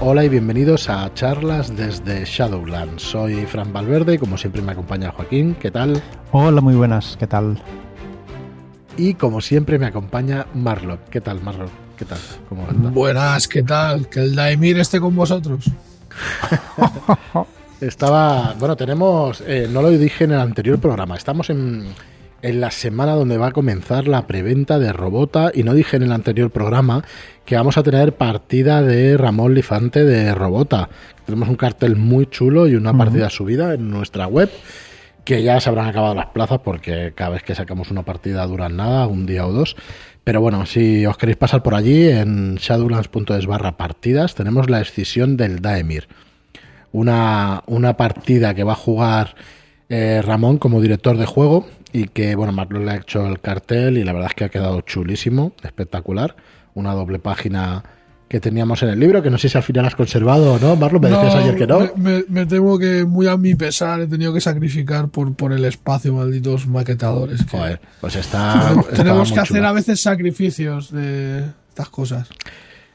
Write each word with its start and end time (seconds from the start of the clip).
hola 0.00 0.24
y 0.24 0.28
bienvenidos 0.28 0.88
a 0.88 1.12
charlas 1.14 1.76
desde 1.76 2.24
Shadowlands. 2.24 3.02
Soy 3.02 3.44
Fran 3.46 3.72
Valverde 3.72 4.14
y 4.14 4.18
como 4.18 4.38
siempre 4.38 4.62
me 4.62 4.72
acompaña 4.72 5.12
Joaquín. 5.12 5.54
¿Qué 5.60 5.70
tal? 5.70 6.02
Hola, 6.32 6.60
muy 6.60 6.74
buenas. 6.74 7.16
¿Qué 7.18 7.26
tal? 7.26 7.62
Y 8.96 9.14
como 9.14 9.40
siempre 9.40 9.78
me 9.78 9.86
acompaña 9.86 10.46
Marlock. 10.54 11.08
¿Qué 11.10 11.20
tal, 11.20 11.42
Marlock? 11.42 11.70
¿Qué 11.96 12.04
tal? 12.06 12.18
¿Cómo 12.48 12.66
anda? 12.68 12.90
Buenas, 12.90 13.46
¿qué 13.46 13.62
tal? 13.62 14.08
Que 14.08 14.20
el 14.20 14.34
Daemir 14.34 14.78
esté 14.78 15.00
con 15.00 15.14
vosotros. 15.14 15.70
Estaba, 17.80 18.54
bueno, 18.58 18.76
tenemos, 18.76 19.42
eh, 19.46 19.68
no 19.70 19.82
lo 19.82 19.90
dije 19.90 20.24
en 20.24 20.32
el 20.32 20.40
anterior 20.40 20.78
programa, 20.78 21.16
estamos 21.16 21.48
en, 21.48 21.86
en 22.42 22.60
la 22.60 22.70
semana 22.70 23.12
donde 23.12 23.38
va 23.38 23.48
a 23.48 23.52
comenzar 23.52 24.08
la 24.08 24.26
preventa 24.26 24.78
de 24.78 24.92
Robota 24.92 25.50
y 25.54 25.62
no 25.62 25.74
dije 25.74 25.96
en 25.96 26.02
el 26.02 26.12
anterior 26.12 26.50
programa 26.50 27.04
que 27.44 27.56
vamos 27.56 27.76
a 27.76 27.82
tener 27.82 28.14
partida 28.14 28.82
de 28.82 29.16
Ramón 29.16 29.54
Lifante 29.54 30.04
de 30.04 30.34
Robota. 30.34 30.88
Tenemos 31.26 31.48
un 31.48 31.56
cartel 31.56 31.96
muy 31.96 32.26
chulo 32.26 32.66
y 32.66 32.74
una 32.74 32.96
partida 32.96 33.30
subida 33.30 33.74
en 33.74 33.90
nuestra 33.90 34.26
web 34.26 34.50
que 35.24 35.42
ya 35.42 35.60
se 35.60 35.68
habrán 35.68 35.88
acabado 35.88 36.14
las 36.14 36.26
plazas 36.26 36.60
porque 36.64 37.12
cada 37.14 37.30
vez 37.30 37.42
que 37.42 37.54
sacamos 37.54 37.90
una 37.90 38.04
partida 38.04 38.46
duran 38.46 38.76
nada, 38.76 39.06
un 39.06 39.26
día 39.26 39.46
o 39.46 39.52
dos. 39.52 39.76
Pero 40.24 40.40
bueno, 40.40 40.66
si 40.66 41.04
os 41.06 41.16
queréis 41.16 41.36
pasar 41.36 41.62
por 41.62 41.74
allí 41.74 42.08
en 42.08 42.56
shadowlands.es 42.56 43.46
barra 43.46 43.76
partidas 43.76 44.34
tenemos 44.34 44.70
la 44.70 44.80
escisión 44.80 45.36
del 45.36 45.60
Daemir. 45.60 46.08
Una, 46.92 47.62
una 47.66 47.96
partida 47.96 48.54
que 48.54 48.64
va 48.64 48.72
a 48.72 48.76
jugar 48.76 49.36
eh, 49.88 50.22
Ramón 50.24 50.58
como 50.58 50.80
director 50.80 51.16
de 51.16 51.26
juego 51.26 51.66
y 51.92 52.08
que, 52.08 52.34
bueno, 52.34 52.52
Marlon 52.52 52.86
le 52.86 52.92
ha 52.92 52.96
hecho 52.96 53.26
el 53.26 53.40
cartel 53.40 53.98
y 53.98 54.04
la 54.04 54.12
verdad 54.12 54.28
es 54.30 54.34
que 54.34 54.44
ha 54.44 54.48
quedado 54.48 54.80
chulísimo, 54.82 55.52
espectacular. 55.62 56.36
Una 56.74 56.94
doble 56.94 57.18
página 57.18 57.82
que 58.28 58.38
teníamos 58.38 58.80
en 58.84 58.90
el 58.90 59.00
libro, 59.00 59.22
que 59.22 59.30
no 59.30 59.38
sé 59.38 59.48
si 59.48 59.58
al 59.58 59.64
final 59.64 59.84
has 59.86 59.96
conservado 59.96 60.54
o 60.54 60.58
no, 60.60 60.76
Marlon, 60.76 61.02
me 61.02 61.10
decías 61.10 61.34
ayer 61.34 61.56
que 61.56 61.66
no. 61.66 61.90
Me, 61.96 62.46
temo 62.46 62.78
que 62.78 63.04
muy 63.04 63.26
a 63.26 63.36
mi 63.36 63.56
pesar 63.56 64.00
he 64.00 64.06
tenido 64.06 64.32
que 64.32 64.40
sacrificar 64.40 65.08
por, 65.08 65.34
por 65.34 65.52
el 65.52 65.64
espacio, 65.64 66.14
malditos 66.14 66.68
maquetadores. 66.68 67.44
Joder, 67.50 67.80
pues 68.00 68.14
está... 68.14 68.72
tenemos 68.94 69.32
que 69.32 69.40
hacer 69.40 69.64
a 69.64 69.72
veces 69.72 70.00
sacrificios 70.00 70.92
de 70.92 71.44
estas 71.70 71.88
cosas. 71.88 72.28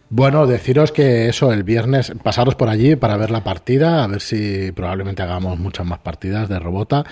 Bueno, 0.10 0.48
deciros 0.48 0.94
que 0.94 1.28
eso, 1.28 1.52
el 1.52 1.64
viernes, 1.64 2.14
pasaros 2.24 2.56
por 2.56 2.70
allí 2.70 2.96
para 2.96 3.18
ver 3.18 3.32
la 3.32 3.44
partida, 3.44 4.06
a 4.06 4.08
ver 4.08 4.22
si 4.22 4.72
probablemente 4.72 5.22
hagamos 5.24 5.60
muchas 5.60 5.86
más 5.86 6.00
partidas 6.00 6.48
de 6.48 6.60
Robota. 6.60 7.04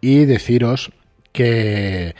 Y 0.00 0.24
deciros 0.24 0.92
que 1.36 2.14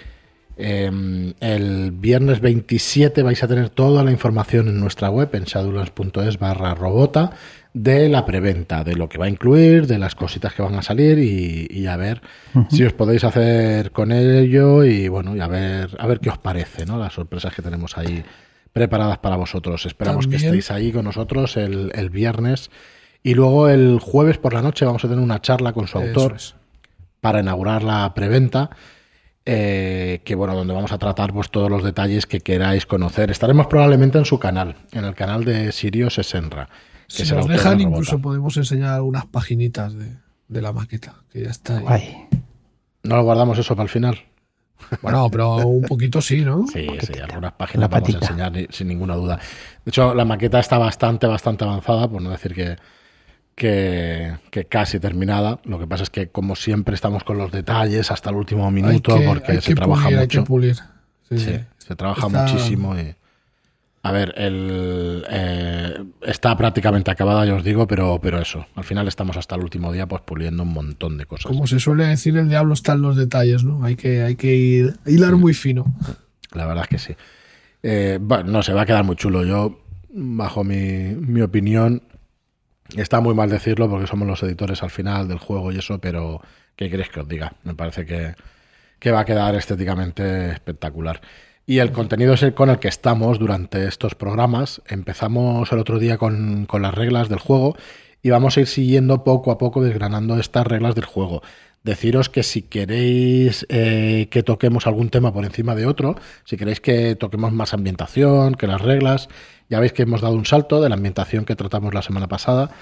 em, 0.59 1.33
el 1.41 1.91
viernes 1.91 2.41
27 2.41 3.23
vais 3.23 3.42
a 3.42 3.48
tener 3.48 3.70
toda 3.70 4.05
la 4.05 4.12
información 4.12 4.69
en 4.69 4.78
nuestra 4.78 5.08
web, 5.11 5.31
en 5.33 5.45
shadowlands.es 5.45 6.39
barra 6.39 6.75
robota, 6.75 7.31
de 7.73 8.08
la 8.08 8.27
preventa, 8.27 8.84
de 8.84 8.95
lo 8.95 9.08
que 9.08 9.19
va 9.19 9.25
a 9.25 9.28
incluir, 9.28 9.86
de 9.86 9.98
las 9.98 10.14
cositas 10.14 10.53
que 10.53 10.62
van 10.62 10.75
a 10.75 10.83
salir 10.83 11.19
y, 11.19 11.86
a 11.86 11.97
ver 11.97 12.23
si 12.70 12.84
os 12.84 12.92
podéis 12.92 13.25
hacer 13.25 13.91
con 13.91 14.12
ello 14.12 14.84
y 14.84 15.08
bueno, 15.08 15.34
y 15.34 15.41
a 15.41 15.48
ver, 15.48 15.97
a 15.98 16.06
ver 16.06 16.20
qué 16.20 16.30
os 16.30 16.39
parece, 16.39 16.86
¿no? 16.86 16.98
Las 16.98 17.14
sorpresas 17.14 17.55
que 17.55 17.62
tenemos 17.62 17.97
ahí 17.98 18.23
preparadas 18.73 19.19
para 19.19 19.36
vosotros. 19.36 19.86
Esperamos 19.86 20.27
que 20.27 20.36
estéis 20.36 20.70
ahí 20.70 20.92
con 20.92 21.05
nosotros 21.05 21.56
el, 21.56 21.91
el, 21.95 22.11
viernes. 22.11 22.70
Y 23.23 23.34
luego 23.34 23.69
el 23.69 23.98
jueves 24.01 24.39
por 24.39 24.53
la 24.53 24.62
noche 24.62 24.84
vamos 24.84 25.05
a 25.05 25.08
tener 25.08 25.23
una 25.23 25.41
charla 25.41 25.73
con 25.73 25.86
su 25.86 25.98
autor 25.98 26.36
para 27.20 27.41
inaugurar 27.41 27.83
la 27.83 28.14
preventa. 28.14 28.70
Eh, 29.48 30.22
que 30.25 30.34
bueno, 30.34 30.56
donde 30.56 30.75
vamos 30.75 30.91
a 30.91 30.98
tratar 30.98 31.33
pues 31.33 31.50
todos 31.50 31.70
los 31.70 31.84
detalles 31.84 32.27
que 32.27 32.41
queráis 32.41 32.84
conocer. 32.84 33.30
Estaremos 33.30 33.69
probablemente 33.69 34.19
en 34.19 34.25
su 34.25 34.41
canal, 34.41 34.75
en 34.91 35.05
el 35.05 35.14
canal 35.14 35.44
de 35.44 35.70
Sirius 35.70 36.19
Esenra. 36.19 36.69
Que 37.06 37.25
si 37.25 37.33
nos 37.33 37.47
dejan, 37.47 37.80
incluso 37.80 38.19
podemos 38.20 38.56
enseñar 38.56 38.94
algunas 38.94 39.24
paginitas 39.27 39.94
de, 39.94 40.61
la 40.61 40.72
maqueta, 40.72 41.22
que 41.30 41.44
ya 41.44 41.50
está 41.50 41.80
ahí. 41.86 42.27
No 43.05 43.17
lo 43.17 43.22
guardamos 43.22 43.56
eso 43.56 43.77
para 43.77 43.84
el 43.84 43.89
final. 43.89 44.19
Bueno, 45.01 45.29
pero 45.30 45.58
un 45.58 45.83
poquito 45.83 46.20
sí, 46.20 46.45
¿no? 46.45 46.67
Sí, 46.67 46.89
sí, 47.01 47.12
algunas 47.20 47.52
páginas 47.52 47.89
vamos 47.89 48.14
a 48.14 48.18
enseñar 48.18 48.52
sin 48.70 48.89
ninguna 48.89 49.14
duda. 49.14 49.36
De 49.85 49.90
hecho, 49.90 50.12
la 50.12 50.24
maqueta 50.24 50.58
está 50.58 50.77
bastante, 50.77 51.29
bastante 51.29 51.64
avanzada, 51.64 52.08
por 52.08 52.20
no 52.20 52.30
decir 52.30 52.52
que, 52.52 52.77
que, 53.56 54.36
casi 54.68 55.00
terminada. 55.00 55.58
Lo 55.64 55.78
que 55.78 55.86
pasa 55.86 56.05
es 56.05 56.11
que, 56.11 56.28
como 56.28 56.55
siempre, 56.55 56.94
estamos 56.94 57.24
con 57.24 57.39
los 57.39 57.50
detalles 57.50 58.11
hasta 58.12 58.30
el 58.30 58.36
último 58.36 58.70
minuto 58.70 59.18
porque 59.27 59.61
se 59.61 59.74
trabaja 59.74 60.11
mucho. 60.11 60.44
pulir. 60.44 60.77
Sí, 61.28 61.58
se 61.78 61.96
trabaja 61.96 62.28
muchísimo. 62.28 62.96
Y, 62.96 63.17
a 64.02 64.12
ver, 64.12 64.34
el, 64.36 65.24
eh, 65.28 66.05
está 66.22 66.56
prácticamente 66.56 67.11
acabada, 67.11 67.44
ya 67.44 67.55
os 67.55 67.64
digo, 67.64 67.89
pero, 67.89 68.20
pero 68.22 68.40
eso. 68.40 68.64
Al 68.77 68.84
final 68.84 69.08
estamos 69.08 69.36
hasta 69.36 69.56
el 69.56 69.62
último 69.62 69.90
día 69.90 70.06
pues 70.06 70.23
puliendo 70.23 70.62
un 70.62 70.73
montón 70.73 71.18
de 71.18 71.27
cosas. 71.27 71.46
Como 71.46 71.67
se 71.67 71.80
suele 71.80 72.06
decir, 72.06 72.36
el 72.36 72.48
diablo 72.48 72.74
está 72.74 72.92
en 72.92 73.02
los 73.02 73.17
detalles, 73.17 73.64
¿no? 73.64 73.83
Hay 73.84 73.96
que, 73.96 74.23
hay 74.23 74.36
que 74.36 74.55
ir, 74.55 74.96
hilar 75.06 75.34
muy 75.34 75.55
fino. 75.55 75.92
La 76.52 76.67
verdad 76.67 76.84
es 76.84 76.88
que 76.88 76.98
sí. 76.98 77.17
Eh, 77.83 78.20
no, 78.44 78.62
se 78.62 78.73
va 78.74 78.83
a 78.83 78.86
quedar 78.86 79.02
muy 79.02 79.17
chulo. 79.17 79.44
Yo, 79.44 79.80
bajo 80.11 80.62
mi, 80.62 81.14
mi 81.14 81.40
opinión, 81.40 82.02
Está 82.95 83.20
muy 83.20 83.35
mal 83.35 83.51
decirlo 83.51 83.89
porque 83.91 84.07
somos 84.07 84.29
los 84.29 84.42
editores 84.42 84.83
al 84.83 84.91
final 84.91 85.29
del 85.29 85.39
juego 85.39 85.73
y 85.73 85.79
eso, 85.79 85.98
pero 85.98 86.41
¿qué 86.77 86.89
queréis 86.91 87.08
que 87.08 87.20
os 87.20 87.29
diga? 87.29 87.55
Me 87.64 87.74
parece 87.74 88.07
que, 88.07 88.35
va 89.11 89.20
a 89.20 89.24
quedar 89.24 89.55
estéticamente 89.55 90.51
espectacular. 90.51 91.20
Y 91.67 91.79
el 91.79 91.91
contenido 91.91 92.35
es 92.35 92.42
el 92.42 92.55
con 92.55 92.70
el 92.70 92.79
que 92.79 92.89
estamos 92.89 93.39
durante 93.39 93.86
estos 93.86 94.14
programas. 94.14 94.83
Empezamos 94.86 95.73
el 95.73 95.79
otro 95.79 95.98
día 95.98 96.17
con, 96.17 96.69
las 96.73 96.95
reglas 96.95 97.29
del 97.29 97.41
juego 97.41 97.77
y 98.27 98.31
vamos 98.31 98.57
a 98.57 98.61
ir 98.61 98.67
siguiendo 98.67 99.23
poco 99.23 99.53
a 99.53 99.59
poco 99.59 99.81
desgranando 99.81 100.37
estas 100.41 100.67
reglas 100.67 100.97
del 100.97 101.05
juego. 101.05 101.42
Deciros 101.85 102.29
que 102.29 102.42
si 102.42 102.63
queréis 102.63 103.64
eh, 103.69 104.27
que 104.33 104.42
toquemos 104.42 104.89
algún 104.89 105.11
tema 105.11 105.33
por 105.33 105.45
encima 105.45 105.77
de 105.77 105.87
otro, 105.87 106.17
si 106.42 106.57
queréis 106.57 106.81
que 106.81 107.15
toquemos 107.15 107.53
más 107.53 107.73
ambientación, 107.73 108.57
que 108.57 108.67
las 108.67 108.81
reglas, 108.81 109.29
ya 109.70 109.79
veis 109.79 109.92
que 109.92 110.03
hemos 110.03 110.23
dado 110.23 110.35
un 110.35 110.45
salto 110.45 110.81
de 110.81 110.89
la 110.89 110.97
ambientación 110.97 111.45
que 111.45 111.55
tratamos 111.55 111.95
la 111.95 112.03
semana 112.03 112.27
pasada 112.27 112.73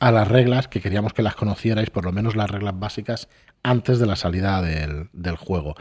a 0.00 0.10
las 0.10 0.26
reglas, 0.26 0.68
que 0.68 0.80
queríamos 0.80 1.12
que 1.12 1.20
las 1.20 1.34
conocierais, 1.34 1.90
por 1.90 2.06
lo 2.06 2.12
menos 2.12 2.34
las 2.34 2.50
reglas 2.50 2.78
básicas, 2.78 3.28
antes 3.62 3.98
de 3.98 4.06
la 4.06 4.16
salida 4.16 4.62
del, 4.62 5.36
juego. 5.36 5.74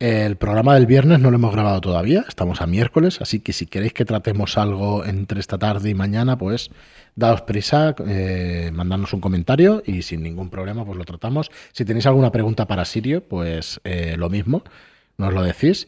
El 0.00 0.36
programa 0.36 0.72
del 0.72 0.86
viernes 0.86 1.20
no 1.20 1.30
lo 1.30 1.36
hemos 1.36 1.52
grabado 1.52 1.78
todavía, 1.82 2.24
estamos 2.26 2.62
a 2.62 2.66
miércoles, 2.66 3.20
así 3.20 3.40
que 3.40 3.52
si 3.52 3.66
queréis 3.66 3.92
que 3.92 4.06
tratemos 4.06 4.56
algo 4.56 5.04
entre 5.04 5.40
esta 5.40 5.58
tarde 5.58 5.90
y 5.90 5.94
mañana, 5.94 6.38
pues 6.38 6.70
daos 7.16 7.42
prisa, 7.42 7.94
eh, 8.06 8.70
mandadnos 8.72 9.12
un 9.12 9.20
comentario 9.20 9.82
y 9.84 10.00
sin 10.00 10.22
ningún 10.22 10.48
problema 10.48 10.86
pues 10.86 10.96
lo 10.96 11.04
tratamos. 11.04 11.50
Si 11.72 11.84
tenéis 11.84 12.06
alguna 12.06 12.32
pregunta 12.32 12.66
para 12.66 12.86
Sirio, 12.86 13.22
pues 13.28 13.78
eh, 13.84 14.16
lo 14.16 14.30
mismo, 14.30 14.64
nos 15.18 15.34
lo 15.34 15.42
decís. 15.42 15.86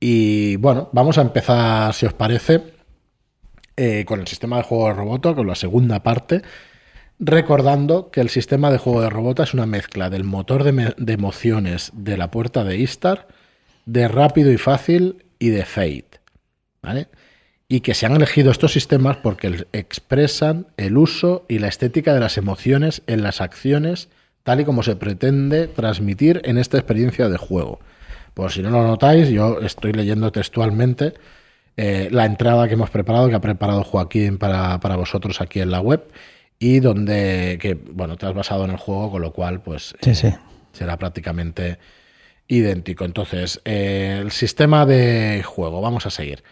Y 0.00 0.56
bueno, 0.56 0.88
vamos 0.92 1.18
a 1.18 1.22
empezar, 1.22 1.94
si 1.94 2.06
os 2.06 2.12
parece, 2.12 2.60
eh, 3.76 4.04
con 4.04 4.18
el 4.18 4.26
sistema 4.26 4.56
de 4.56 4.64
juego 4.64 4.88
de 4.88 4.94
Robota, 4.94 5.32
con 5.32 5.46
la 5.46 5.54
segunda 5.54 6.02
parte, 6.02 6.42
recordando 7.20 8.10
que 8.10 8.20
el 8.20 8.30
sistema 8.30 8.72
de 8.72 8.78
juego 8.78 9.00
de 9.00 9.10
Robota 9.10 9.44
es 9.44 9.54
una 9.54 9.66
mezcla 9.66 10.10
del 10.10 10.24
motor 10.24 10.64
de, 10.64 11.12
emociones 11.12 11.92
de 11.94 12.16
la 12.16 12.32
puerta 12.32 12.64
de 12.64 12.78
Istar, 12.78 13.28
de 13.86 14.08
rápido 14.08 14.50
y 14.52 14.58
fácil 14.58 15.24
y 15.38 15.50
de 15.50 15.64
Fate. 15.64 16.20
¿Vale? 16.82 17.08
Y 17.68 17.80
que 17.80 17.94
se 17.94 18.06
han 18.06 18.14
elegido 18.14 18.50
estos 18.50 18.72
sistemas 18.72 19.16
porque 19.16 19.66
expresan 19.72 20.66
el 20.76 20.98
uso 20.98 21.46
y 21.48 21.58
la 21.58 21.68
estética 21.68 22.12
de 22.12 22.20
las 22.20 22.36
emociones 22.36 23.02
en 23.06 23.22
las 23.22 23.40
acciones, 23.40 24.08
tal 24.42 24.60
y 24.60 24.64
como 24.64 24.82
se 24.82 24.96
pretende 24.96 25.66
transmitir 25.66 26.42
en 26.44 26.58
esta 26.58 26.76
experiencia 26.76 27.28
de 27.28 27.38
juego. 27.38 27.80
Por 28.34 28.50
si 28.50 28.62
no 28.62 28.70
lo 28.70 28.82
notáis, 28.82 29.28
yo 29.28 29.60
estoy 29.60 29.92
leyendo 29.92 30.30
textualmente 30.30 31.14
eh, 31.76 32.08
la 32.10 32.24
entrada 32.24 32.68
que 32.68 32.74
hemos 32.74 32.90
preparado, 32.90 33.28
que 33.28 33.34
ha 33.34 33.40
preparado 33.40 33.82
Joaquín 33.82 34.38
para, 34.38 34.76
vosotros 34.96 35.40
aquí 35.40 35.60
en 35.60 35.70
la 35.70 35.80
web, 35.80 36.04
y 36.58 36.80
donde, 36.80 37.58
que, 37.60 37.74
bueno, 37.74 38.16
te 38.16 38.26
has 38.26 38.34
basado 38.34 38.64
en 38.64 38.72
el 38.72 38.76
juego, 38.76 39.12
con 39.12 39.22
lo 39.22 39.32
cual, 39.32 39.60
pues 39.60 39.94
eh, 40.04 40.36
será 40.72 40.96
prácticamente 40.98 41.78
idéntico. 42.48 43.04
Entonces, 43.04 43.60
eh, 43.64 44.18
el 44.20 44.30
sistema 44.30 44.86
de 44.86 45.42
juego, 45.44 45.80
vamos 45.80 46.06
a 46.06 46.10
seguir. 46.10 46.42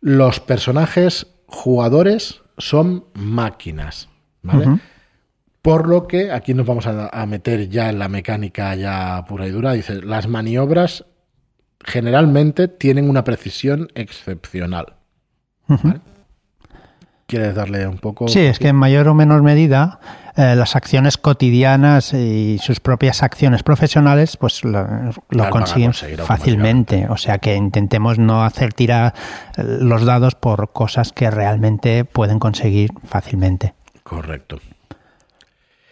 Los 0.00 0.40
personajes 0.40 1.26
jugadores 1.46 2.42
son 2.58 3.06
máquinas, 3.14 4.08
¿vale? 4.42 4.80
Por 5.62 5.88
lo 5.88 6.08
que 6.08 6.32
aquí 6.32 6.54
nos 6.54 6.66
vamos 6.66 6.86
a, 6.86 7.08
a, 7.08 7.26
meter 7.26 7.68
ya 7.68 7.88
en 7.88 8.00
la 8.00 8.08
mecánica 8.08 8.74
ya 8.74 9.24
pura 9.28 9.46
y 9.46 9.50
dura. 9.50 9.72
Dice, 9.72 10.02
las 10.02 10.26
maniobras 10.26 11.04
generalmente 11.84 12.68
tienen 12.68 13.08
una 13.08 13.24
precisión 13.24 13.88
excepcional. 13.94 14.96
¿Quieres 17.26 17.54
darle 17.54 17.86
un 17.86 17.98
poco? 17.98 18.28
Sí, 18.28 18.40
es 18.40 18.58
que 18.58 18.68
en 18.68 18.76
mayor 18.76 19.08
o 19.08 19.14
menor 19.14 19.42
medida 19.42 20.00
eh, 20.36 20.54
las 20.56 20.76
acciones 20.76 21.18
cotidianas 21.18 22.14
y 22.14 22.58
sus 22.58 22.80
propias 22.80 23.22
acciones 23.22 23.62
profesionales 23.62 24.36
pues 24.36 24.64
lo, 24.64 25.10
consiguen 25.50 25.92
fácilmente. 25.92 27.06
O 27.10 27.16
sea 27.16 27.38
que 27.38 27.54
intentemos 27.54 28.18
no 28.18 28.42
hacer 28.44 28.72
tirar 28.72 29.14
los 29.56 30.04
dados 30.04 30.34
por 30.34 30.72
cosas 30.72 31.12
que 31.12 31.30
realmente 31.30 32.04
pueden 32.04 32.38
conseguir 32.38 32.90
fácilmente. 33.06 33.74
Correcto. 34.02 34.58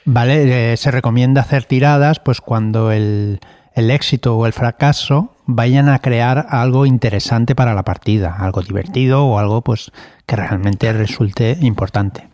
Vale, 0.07 0.73
eh, 0.73 0.77
se 0.77 0.91
recomienda 0.91 1.43
hacer 1.43 1.65
tiradas 1.65 2.19
pues 2.19 2.41
cuando 2.41 2.93
el, 2.93 3.41
el 3.75 3.91
éxito 3.91 4.37
o 4.37 4.47
el 4.47 4.53
fracaso 4.53 5.35
vayan 5.45 5.89
a 5.89 5.99
crear 5.99 6.47
algo 6.49 6.87
interesante 6.87 7.55
para 7.55 7.75
la 7.75 7.83
partida, 7.83 8.37
algo 8.39 8.63
divertido 8.63 9.27
o 9.27 9.39
algo 9.39 9.63
pues 9.63 9.93
que 10.25 10.37
realmente 10.37 10.93
resulte 10.93 11.59
importante. 11.61 12.30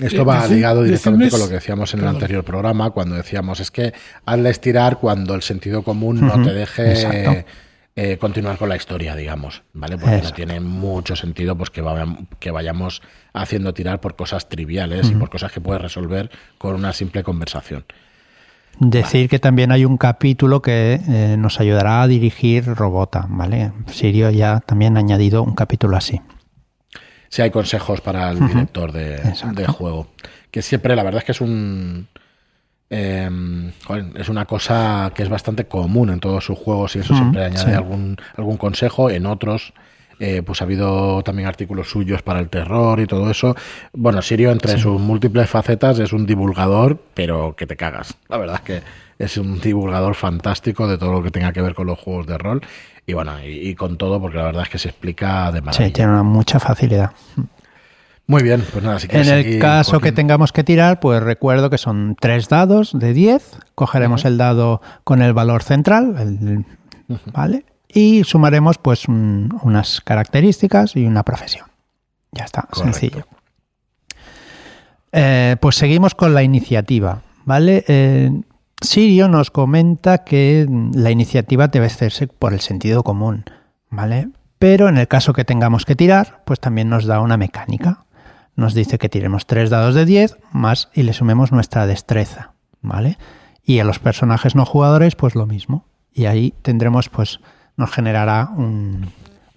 Esto 0.00 0.24
va 0.24 0.46
ligado 0.46 0.82
directamente 0.82 1.30
con 1.30 1.40
lo 1.40 1.48
que 1.48 1.54
decíamos 1.54 1.94
en 1.94 2.00
el 2.00 2.08
anterior 2.08 2.44
programa, 2.44 2.90
cuando 2.90 3.14
decíamos 3.14 3.60
es 3.60 3.70
que 3.70 3.94
hazle 4.26 4.50
estirar 4.50 4.98
cuando 4.98 5.34
el 5.34 5.42
sentido 5.42 5.82
común 5.82 6.20
no 6.20 6.42
te 6.42 6.52
deje 6.52 7.44
eh, 7.98 8.18
continuar 8.18 8.58
con 8.58 8.68
la 8.68 8.76
historia, 8.76 9.16
digamos, 9.16 9.62
¿vale? 9.72 9.96
Porque 9.96 10.20
no 10.22 10.30
tiene 10.32 10.60
mucho 10.60 11.16
sentido 11.16 11.56
pues 11.56 11.70
que, 11.70 11.82
que 12.38 12.50
vayamos 12.50 13.00
haciendo 13.32 13.72
tirar 13.72 14.02
por 14.02 14.16
cosas 14.16 14.50
triviales 14.50 15.10
y 15.10 15.14
por 15.14 15.30
cosas 15.30 15.50
que 15.50 15.62
puedes 15.62 15.80
resolver 15.80 16.30
con 16.58 16.74
una 16.74 16.92
simple 16.92 17.22
conversación. 17.22 17.86
Decir 18.78 19.30
que 19.30 19.38
también 19.38 19.72
hay 19.72 19.86
un 19.86 19.96
capítulo 19.96 20.60
que 20.60 21.00
eh, 21.08 21.36
nos 21.38 21.58
ayudará 21.58 22.02
a 22.02 22.06
dirigir 22.06 22.66
Robota, 22.66 23.24
¿vale? 23.30 23.72
Sirio 23.86 24.28
ya 24.28 24.60
también 24.60 24.98
ha 24.98 25.00
añadido 25.00 25.42
un 25.42 25.54
capítulo 25.54 25.96
así. 25.96 26.20
Si 27.28 27.42
hay 27.42 27.50
consejos 27.50 28.00
para 28.00 28.30
el 28.30 28.46
director 28.46 28.92
de, 28.92 29.66
juego. 29.66 30.08
Que 30.50 30.62
siempre, 30.62 30.96
la 30.96 31.02
verdad 31.02 31.18
es 31.18 31.24
que 31.24 31.32
es 31.32 31.40
un. 31.40 32.08
Em, 32.88 33.72
es 34.14 34.28
una 34.28 34.44
cosa 34.44 35.10
que 35.12 35.24
es 35.24 35.28
bastante 35.28 35.66
común 35.66 36.10
en 36.10 36.20
todos 36.20 36.44
sus 36.44 36.56
juegos 36.56 36.94
y 36.94 37.00
eso 37.00 37.14
siempre 37.14 37.44
añade 37.44 37.74
algún, 37.74 38.16
algún 38.36 38.56
consejo. 38.56 39.10
En 39.10 39.26
otros, 39.26 39.72
eh, 40.18 40.42
pues 40.44 40.60
ha 40.60 40.64
habido 40.64 41.22
también 41.22 41.46
artículos 41.46 41.90
suyos 41.90 42.22
para 42.22 42.40
el 42.40 42.48
terror 42.48 43.00
y 43.00 43.06
todo 43.06 43.30
eso. 43.30 43.54
Bueno, 43.92 44.22
Sirio, 44.22 44.50
entre 44.50 44.78
sus 44.78 45.00
múltiples 45.00 45.48
facetas, 45.48 45.98
es 45.98 46.12
un 46.12 46.26
divulgador, 46.26 46.98
pero 47.14 47.54
que 47.56 47.66
te 47.66 47.76
cagas. 47.76 48.16
La 48.28 48.38
verdad 48.38 48.56
es 48.56 48.62
que 48.62 48.82
es 49.18 49.36
un 49.36 49.60
divulgador 49.60 50.14
fantástico 50.14 50.88
de 50.88 50.98
todo 50.98 51.12
lo 51.12 51.22
que 51.22 51.30
tenga 51.30 51.52
que 51.52 51.60
ver 51.62 51.74
con 51.74 51.86
los 51.86 51.98
juegos 51.98 52.26
de 52.26 52.38
rol. 52.38 52.62
Y 53.06 53.12
bueno, 53.12 53.32
y, 53.44 53.74
con 53.76 53.98
todo, 53.98 54.20
porque 54.20 54.38
la 54.38 54.44
verdad 54.44 54.62
es 54.62 54.68
que 54.68 54.78
se 54.78 54.88
explica 54.88 55.52
de 55.52 55.60
maravilla. 55.60 55.86
Sí, 55.86 55.92
tiene 55.92 56.10
una 56.10 56.24
mucha 56.24 56.58
facilidad. 56.58 57.12
Muy 58.26 58.42
bien, 58.42 58.64
pues 58.72 58.82
nada, 58.82 58.98
si 58.98 59.06
En 59.08 59.28
el 59.28 59.60
caso 59.60 60.00
que 60.00 60.10
tengamos 60.10 60.52
que 60.52 60.64
tirar, 60.64 60.98
pues 60.98 61.22
recuerdo 61.22 61.70
que 61.70 61.78
son 61.78 62.16
tres 62.18 62.48
dados 62.48 62.98
de 62.98 63.12
10. 63.12 63.58
Cogeremos 63.76 64.24
el 64.24 64.36
dado 64.36 64.80
con 65.04 65.22
el 65.22 65.32
valor 65.32 65.62
central, 65.62 66.64
¿vale? 67.32 67.64
Y 67.96 68.24
sumaremos 68.24 68.76
pues 68.76 69.08
unas 69.08 70.02
características 70.02 70.96
y 70.96 71.06
una 71.06 71.22
profesión. 71.22 71.66
Ya 72.30 72.44
está, 72.44 72.68
sencillo. 72.70 73.26
Eh, 75.12 75.56
pues 75.62 75.76
seguimos 75.76 76.14
con 76.14 76.34
la 76.34 76.42
iniciativa, 76.42 77.22
¿vale? 77.46 77.86
Eh, 77.88 78.30
Sirio 78.82 79.28
nos 79.28 79.50
comenta 79.50 80.24
que 80.24 80.66
la 80.92 81.10
iniciativa 81.10 81.68
debe 81.68 81.86
hacerse 81.86 82.26
por 82.26 82.52
el 82.52 82.60
sentido 82.60 83.02
común, 83.02 83.44
¿vale? 83.88 84.28
Pero 84.58 84.90
en 84.90 84.98
el 84.98 85.08
caso 85.08 85.32
que 85.32 85.46
tengamos 85.46 85.86
que 85.86 85.96
tirar, 85.96 86.42
pues 86.44 86.60
también 86.60 86.90
nos 86.90 87.06
da 87.06 87.20
una 87.20 87.38
mecánica. 87.38 88.04
Nos 88.56 88.74
dice 88.74 88.98
que 88.98 89.08
tiremos 89.08 89.46
tres 89.46 89.70
dados 89.70 89.94
de 89.94 90.04
10 90.04 90.36
más 90.52 90.90
y 90.92 91.04
le 91.04 91.14
sumemos 91.14 91.50
nuestra 91.50 91.86
destreza, 91.86 92.52
¿vale? 92.82 93.16
Y 93.64 93.78
a 93.78 93.84
los 93.84 94.00
personajes 94.00 94.54
no 94.54 94.66
jugadores, 94.66 95.16
pues 95.16 95.34
lo 95.34 95.46
mismo. 95.46 95.86
Y 96.12 96.26
ahí 96.26 96.52
tendremos, 96.60 97.08
pues, 97.08 97.40
nos 97.76 97.90
generará 97.90 98.50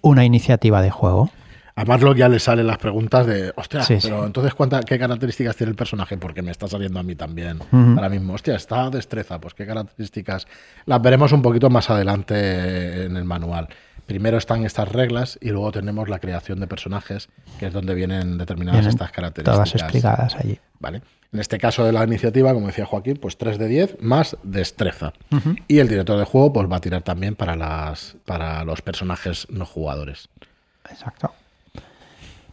una 0.02 0.24
iniciativa 0.24 0.82
de 0.82 0.90
juego. 0.90 1.30
A 1.76 1.84
Marlock 1.84 2.16
ya 2.16 2.28
le 2.28 2.38
salen 2.38 2.66
las 2.66 2.76
preguntas 2.76 3.26
de, 3.26 3.52
hostia, 3.56 3.80
pero 4.02 4.26
entonces 4.26 4.52
¿qué 4.84 4.98
características 4.98 5.56
tiene 5.56 5.70
el 5.70 5.76
personaje? 5.76 6.18
Porque 6.18 6.42
me 6.42 6.50
está 6.50 6.68
saliendo 6.68 7.00
a 7.00 7.02
mí 7.02 7.14
también 7.14 7.58
ahora 7.72 8.10
mismo. 8.10 8.34
Hostia, 8.34 8.56
está 8.56 8.90
destreza, 8.90 9.40
pues 9.40 9.54
qué 9.54 9.66
características. 9.66 10.46
Las 10.84 11.00
veremos 11.00 11.32
un 11.32 11.40
poquito 11.40 11.70
más 11.70 11.88
adelante 11.88 13.04
en 13.04 13.16
el 13.16 13.24
manual. 13.24 13.68
Primero 14.10 14.38
están 14.38 14.64
estas 14.64 14.88
reglas 14.88 15.38
y 15.40 15.50
luego 15.50 15.70
tenemos 15.70 16.08
la 16.08 16.18
creación 16.18 16.58
de 16.58 16.66
personajes, 16.66 17.28
que 17.60 17.68
es 17.68 17.72
donde 17.72 17.94
vienen 17.94 18.38
determinadas 18.38 18.86
estas 18.86 19.12
características. 19.12 19.54
Todas 19.54 19.74
explicadas 19.76 20.34
allí. 20.34 20.58
Vale. 20.80 21.02
En 21.32 21.38
este 21.38 21.58
caso 21.58 21.84
de 21.84 21.92
la 21.92 22.02
iniciativa, 22.02 22.52
como 22.52 22.66
decía 22.66 22.86
Joaquín, 22.86 23.18
pues 23.22 23.38
3 23.38 23.56
de 23.56 23.68
10 23.68 23.98
más 24.00 24.36
destreza. 24.42 25.12
Y 25.68 25.78
el 25.78 25.86
director 25.86 26.18
de 26.18 26.24
juego 26.24 26.52
pues 26.52 26.68
va 26.68 26.78
a 26.78 26.80
tirar 26.80 27.02
también 27.02 27.36
para, 27.36 27.54
las, 27.54 28.16
para 28.24 28.64
los 28.64 28.82
personajes 28.82 29.46
no 29.48 29.64
jugadores. 29.64 30.28
Exacto. 30.90 31.32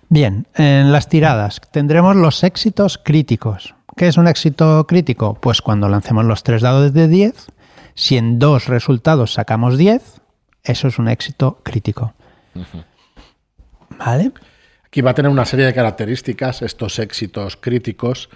Bien, 0.09 0.45
en 0.53 0.91
las 0.91 1.09
tiradas 1.09 1.59
tendremos 1.71 2.15
los 2.15 2.43
éxitos 2.43 2.99
críticos. 3.03 3.73
¿Qué 3.95 4.07
es 4.07 4.17
un 4.17 4.27
éxito 4.27 4.85
crítico? 4.85 5.39
Pues 5.41 5.63
cuando 5.63 5.89
lancemos 5.89 6.23
los 6.23 6.43
tres 6.43 6.61
dados 6.61 6.93
de 6.93 7.07
10, 7.07 7.47
si 7.95 8.15
en 8.15 8.37
dos 8.37 8.67
resultados 8.67 9.33
sacamos 9.33 9.79
10, 9.79 10.21
eso 10.67 10.87
es 10.87 10.99
un 10.99 11.07
éxito 11.07 11.59
crítico. 11.63 12.13
¿Vale? 13.97 14.31
Aquí 14.85 15.01
va 15.01 15.11
a 15.11 15.13
tener 15.13 15.31
una 15.31 15.45
serie 15.45 15.65
de 15.65 15.73
características, 15.73 16.61
estos 16.61 16.99
éxitos 16.99 17.57
críticos. 17.57 18.29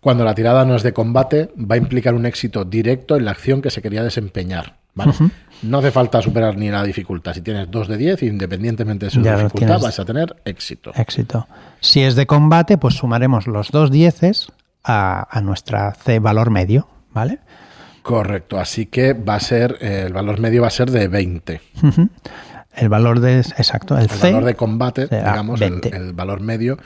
Cuando 0.00 0.24
la 0.24 0.34
tirada 0.34 0.64
no 0.64 0.74
es 0.74 0.82
de 0.82 0.92
combate, 0.92 1.50
va 1.56 1.76
a 1.76 1.78
implicar 1.78 2.14
un 2.14 2.26
éxito 2.26 2.64
directo 2.64 3.16
en 3.16 3.24
la 3.24 3.30
acción 3.30 3.62
que 3.62 3.70
se 3.70 3.82
quería 3.82 4.02
desempeñar. 4.02 4.76
No 5.62 5.78
hace 5.78 5.90
falta 5.90 6.20
superar 6.20 6.56
ni 6.56 6.70
la 6.70 6.82
dificultad. 6.82 7.32
Si 7.34 7.40
tienes 7.40 7.70
2 7.70 7.88
de 7.88 7.96
10, 7.96 8.22
independientemente 8.24 9.06
de 9.06 9.10
su 9.10 9.22
dificultad, 9.22 9.80
vas 9.80 9.98
a 9.98 10.04
tener 10.04 10.36
éxito. 10.44 10.92
Éxito. 10.94 11.46
Si 11.80 12.02
es 12.02 12.14
de 12.14 12.26
combate, 12.26 12.78
pues 12.78 12.94
sumaremos 12.94 13.46
los 13.46 13.70
dos 13.70 13.90
dieces 13.90 14.52
a, 14.84 15.26
a 15.30 15.40
nuestra 15.40 15.94
C 15.94 16.18
valor 16.18 16.50
medio, 16.50 16.88
¿vale? 17.12 17.38
Correcto, 18.02 18.58
así 18.58 18.86
que 18.86 19.12
va 19.12 19.36
a 19.36 19.40
ser, 19.40 19.78
eh, 19.80 20.04
el 20.06 20.12
valor 20.12 20.40
medio 20.40 20.62
va 20.62 20.68
a 20.68 20.70
ser 20.70 20.90
de 20.90 21.08
20. 21.08 21.60
El 22.74 22.88
valor 22.88 23.20
de, 23.20 23.38
exacto, 23.40 23.96
el, 23.96 24.10
el 24.10 24.18
valor 24.18 24.44
de 24.44 24.54
combate, 24.54 25.06
digamos, 25.06 25.60
el, 25.60 26.12
valor 26.12 26.40
medio 26.40 26.78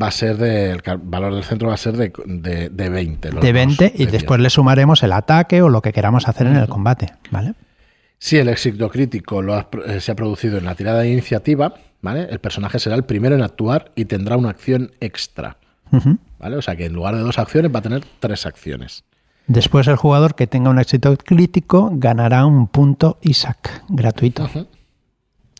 va 0.00 0.08
a 0.08 0.10
ser 0.10 0.36
de, 0.36 0.72
el 0.72 0.82
valor 1.02 1.34
del 1.34 1.44
centro 1.44 1.68
va 1.68 1.74
a 1.74 1.78
ser 1.78 1.96
de, 1.96 2.12
de, 2.26 2.68
de 2.68 2.88
20. 2.88 3.30
De 3.30 3.52
20 3.52 3.92
y 3.96 4.06
después 4.06 4.40
le 4.40 4.50
sumaremos 4.50 5.02
el 5.02 5.12
ataque 5.12 5.62
o 5.62 5.68
lo 5.68 5.82
que 5.82 5.92
queramos 5.92 6.28
hacer 6.28 6.46
en 6.46 6.56
el 6.56 6.68
combate, 6.68 7.12
¿vale? 7.30 7.54
Si 8.18 8.36
el 8.36 8.48
éxito 8.48 8.90
crítico 8.90 9.40
lo 9.40 9.58
eh, 9.86 10.00
se 10.00 10.12
ha 10.12 10.14
producido 10.14 10.58
en 10.58 10.66
la 10.66 10.74
tirada 10.74 11.00
de 11.00 11.10
iniciativa, 11.10 11.74
¿vale? 12.02 12.28
El 12.30 12.38
personaje 12.38 12.78
será 12.78 12.94
el 12.94 13.04
primero 13.04 13.34
en 13.34 13.42
actuar 13.42 13.92
y 13.94 14.04
tendrá 14.04 14.36
una 14.36 14.50
acción 14.50 14.92
extra. 15.00 15.56
¿Vale? 16.38 16.56
O 16.56 16.62
sea 16.62 16.76
que 16.76 16.84
en 16.84 16.92
lugar 16.92 17.16
de 17.16 17.22
dos 17.22 17.38
acciones 17.38 17.74
va 17.74 17.80
a 17.80 17.82
tener 17.82 18.04
tres 18.20 18.46
acciones. 18.46 19.04
Después 19.50 19.88
el 19.88 19.96
jugador 19.96 20.36
que 20.36 20.46
tenga 20.46 20.70
un 20.70 20.78
éxito 20.78 21.16
crítico 21.16 21.90
ganará 21.92 22.46
un 22.46 22.68
punto 22.68 23.18
Isaac 23.20 23.82
gratuito. 23.88 24.48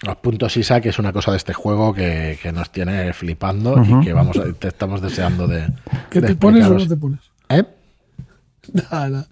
Los 0.07 0.17
puntos 0.19 0.57
Isaac 0.57 0.87
es 0.87 1.01
una 1.01 1.13
cosa 1.13 1.33
de 1.33 1.39
este 1.39 1.55
juego 1.55 1.93
que, 1.93 2.39
nos 2.55 2.71
tiene 2.71 3.13
flipando 3.13 3.83
y 3.83 4.05
que 4.05 4.13
vamos 4.13 4.41
te 4.61 4.69
estamos 4.69 5.01
deseando 5.01 5.49
de. 5.49 5.73
¿Qué 6.09 6.21
te 6.21 6.37
pones 6.37 6.67
o 6.67 6.75
no 6.75 6.87
te 6.87 6.97
pones? 6.97 7.19
¿Eh? 7.49 7.65
Nada. 8.93 9.27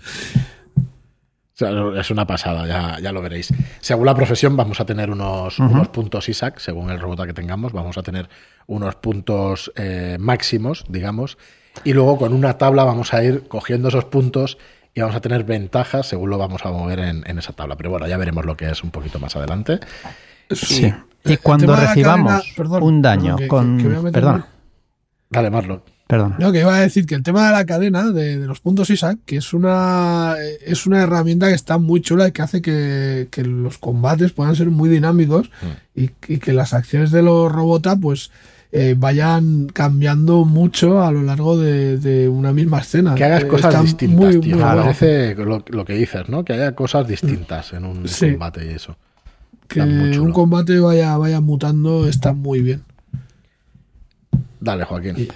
es 1.96 2.10
una 2.10 2.26
pasada, 2.26 2.66
ya, 2.66 2.98
ya, 3.00 3.12
lo 3.12 3.22
veréis. 3.22 3.54
Según 3.78 4.06
la 4.06 4.14
profesión, 4.16 4.56
vamos 4.56 4.80
a 4.80 4.84
tener 4.84 5.08
unos, 5.08 5.60
unos 5.60 5.88
puntos 5.90 6.28
Isaac, 6.28 6.58
según 6.58 6.90
el 6.90 6.98
robot 6.98 7.26
que 7.26 7.32
tengamos, 7.32 7.72
vamos 7.72 7.96
a 7.96 8.02
tener 8.02 8.28
unos 8.66 8.96
puntos 8.96 9.70
eh, 9.76 10.16
máximos, 10.18 10.84
digamos, 10.88 11.38
y 11.84 11.92
luego 11.92 12.16
con 12.18 12.32
una 12.32 12.58
tabla 12.58 12.84
vamos 12.84 13.14
a 13.14 13.22
ir 13.22 13.48
cogiendo 13.48 13.88
esos 13.88 14.04
puntos 14.06 14.58
y 14.94 15.00
vamos 15.00 15.16
a 15.16 15.20
tener 15.20 15.44
ventajas 15.44 16.06
según 16.08 16.30
lo 16.30 16.38
vamos 16.38 16.64
a 16.64 16.70
mover 16.70 16.98
en, 17.00 17.24
en 17.26 17.38
esa 17.38 17.52
tabla. 17.52 17.76
Pero 17.76 17.90
bueno, 17.90 18.06
ya 18.06 18.16
veremos 18.16 18.44
lo 18.44 18.56
que 18.56 18.70
es 18.70 18.82
un 18.82 18.90
poquito 18.90 19.18
más 19.18 19.36
adelante. 19.36 19.80
Sí. 20.50 20.92
Y 21.24 21.36
cuando 21.38 21.74
recibamos 21.76 22.44
un 22.80 23.02
daño 23.02 23.36
con... 23.48 24.10
perdón. 24.12 24.44
Dale, 25.30 25.50
Marlon. 25.50 25.82
Perdón. 26.06 26.36
No, 26.38 26.52
que 26.52 26.60
iba 26.60 26.74
a 26.74 26.80
decir 26.80 27.04
que 27.04 27.14
el 27.14 27.22
tema 27.22 27.48
de 27.48 27.52
la 27.52 27.66
cadena, 27.66 28.10
de, 28.10 28.36
los 28.36 28.60
puntos 28.60 28.88
ISAC, 28.88 29.18
que 29.26 29.36
es 29.36 29.52
una, 29.52 30.36
es 30.64 30.86
una 30.86 31.02
herramienta 31.02 31.48
que 31.48 31.54
está 31.54 31.76
muy 31.76 32.00
chula 32.00 32.28
y 32.28 32.32
que 32.32 32.40
hace 32.40 32.62
que, 32.62 33.28
los 33.44 33.76
combates 33.76 34.32
puedan 34.32 34.56
ser 34.56 34.70
muy 34.70 34.88
dinámicos 34.88 35.50
mm. 35.60 36.00
y, 36.00 36.08
que 36.38 36.52
las 36.54 36.72
acciones 36.72 37.10
de 37.10 37.20
los 37.20 37.52
robots 37.52 37.90
pues 38.00 38.30
eh, 38.72 38.94
vayan 38.96 39.68
cambiando 39.68 40.44
mucho 40.44 41.02
a 41.02 41.10
lo 41.10 41.22
largo 41.22 41.56
de, 41.56 42.28
una 42.28 42.52
misma 42.52 42.80
escena. 42.80 43.14
Que 43.14 43.24
hagas 43.24 43.44
cosas 43.44 43.82
distintas, 43.82 44.40
tío. 44.40 44.58
parece 44.58 45.34
lo, 45.34 45.84
que 45.84 45.94
dices, 45.94 46.28
¿no? 46.28 46.44
Que 46.44 46.54
haya 46.54 46.74
cosas 46.74 47.06
distintas 47.06 47.72
en 47.72 47.84
un 47.84 48.04
combate 48.04 48.64
y 48.66 48.68
eso 48.74 48.96
que 49.68 49.80
un 50.18 50.32
combate 50.32 50.80
vaya, 50.80 51.16
vaya 51.16 51.40
mutando 51.40 52.08
está 52.08 52.32
muy 52.32 52.62
bien. 52.62 52.82
Dale, 54.60 54.84
Joaquín. 54.84 55.28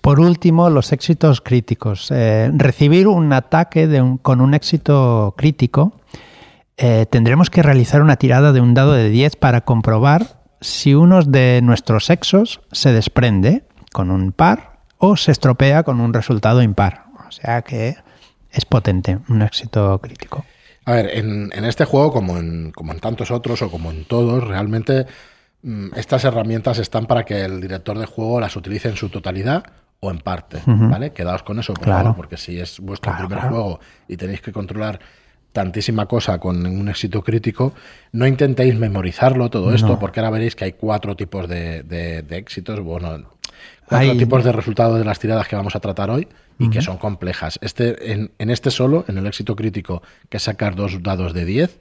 Por 0.00 0.20
último, 0.20 0.68
los 0.68 0.92
éxitos 0.92 1.40
críticos. 1.40 2.10
Eh, 2.10 2.50
recibir 2.54 3.08
un 3.08 3.32
ataque 3.32 3.86
de 3.86 4.18
con 4.20 4.40
un 4.42 4.52
éxito 4.52 5.34
crítico, 5.38 5.94
eh, 6.76 7.06
tendremos 7.08 7.48
que 7.48 7.62
realizar 7.62 8.02
una 8.02 8.16
tirada 8.16 8.52
de 8.52 8.60
un 8.60 8.74
dado 8.74 8.92
de 8.92 9.08
10 9.08 9.36
para 9.36 9.62
comprobar 9.62 10.43
si 10.60 10.94
uno 10.94 11.22
de 11.22 11.60
nuestros 11.62 12.06
sexos 12.06 12.60
se 12.72 12.92
desprende 12.92 13.64
con 13.92 14.10
un 14.10 14.32
par 14.32 14.78
o 14.98 15.16
se 15.16 15.32
estropea 15.32 15.82
con 15.82 16.00
un 16.00 16.12
resultado 16.14 16.62
impar. 16.62 17.04
O 17.28 17.32
sea 17.32 17.62
que 17.62 17.96
es 18.50 18.64
potente, 18.64 19.18
un 19.28 19.42
éxito 19.42 19.98
crítico. 20.00 20.44
A 20.84 20.92
ver, 20.92 21.10
en, 21.18 21.50
en 21.54 21.64
este 21.64 21.84
juego, 21.84 22.12
como 22.12 22.36
en, 22.38 22.70
como 22.72 22.92
en 22.92 23.00
tantos 23.00 23.30
otros 23.30 23.62
o 23.62 23.70
como 23.70 23.90
en 23.90 24.04
todos, 24.04 24.44
realmente 24.46 25.06
mm, 25.62 25.88
estas 25.96 26.24
herramientas 26.24 26.78
están 26.78 27.06
para 27.06 27.24
que 27.24 27.42
el 27.44 27.60
director 27.60 27.98
de 27.98 28.06
juego 28.06 28.38
las 28.40 28.54
utilice 28.56 28.88
en 28.88 28.96
su 28.96 29.08
totalidad 29.08 29.64
o 30.00 30.10
en 30.10 30.18
parte. 30.18 30.60
¿vale? 30.66 31.12
Quedaos 31.12 31.42
con 31.42 31.58
eso, 31.58 31.72
por 31.72 31.84
Claro. 31.84 32.00
favor, 32.02 32.16
porque 32.16 32.36
si 32.36 32.60
es 32.60 32.78
vuestro 32.80 33.12
Claro, 33.12 33.26
primer 33.28 33.40
claro. 33.42 33.54
juego 33.56 33.80
y 34.08 34.16
tenéis 34.18 34.42
que 34.42 34.52
controlar 34.52 35.00
tantísima 35.54 36.06
cosa 36.06 36.38
con 36.38 36.66
un 36.66 36.88
éxito 36.90 37.22
crítico, 37.22 37.72
no 38.12 38.26
intentéis 38.26 38.74
memorizarlo 38.76 39.48
todo 39.50 39.72
esto, 39.72 39.98
porque 40.00 40.18
ahora 40.20 40.30
veréis 40.30 40.56
que 40.56 40.64
hay 40.64 40.72
cuatro 40.72 41.14
tipos 41.16 41.48
de, 41.48 41.82
de- 41.84 42.22
de 42.22 42.36
éxitos, 42.36 42.80
bueno, 42.80 43.30
cuatro 43.86 44.10
Hay- 44.10 44.18
tipos 44.18 44.42
de 44.44 44.50
resultados 44.52 44.98
de 44.98 45.04
las 45.04 45.18
tiradas 45.20 45.46
que 45.48 45.54
vamos 45.56 45.76
a 45.76 45.80
tratar 45.80 46.10
hoy 46.10 46.28
y 46.58 46.70
que 46.70 46.82
son 46.82 46.98
complejas. 46.98 47.58
Este, 47.62 48.12
en, 48.12 48.32
en 48.38 48.50
este 48.50 48.70
solo, 48.70 49.04
en 49.08 49.16
el 49.16 49.26
éxito 49.26 49.54
crítico, 49.56 50.02
que 50.28 50.36
es 50.38 50.42
sacar 50.42 50.74
dos 50.74 51.02
dados 51.02 51.32
de 51.34 51.44
10, 51.44 51.80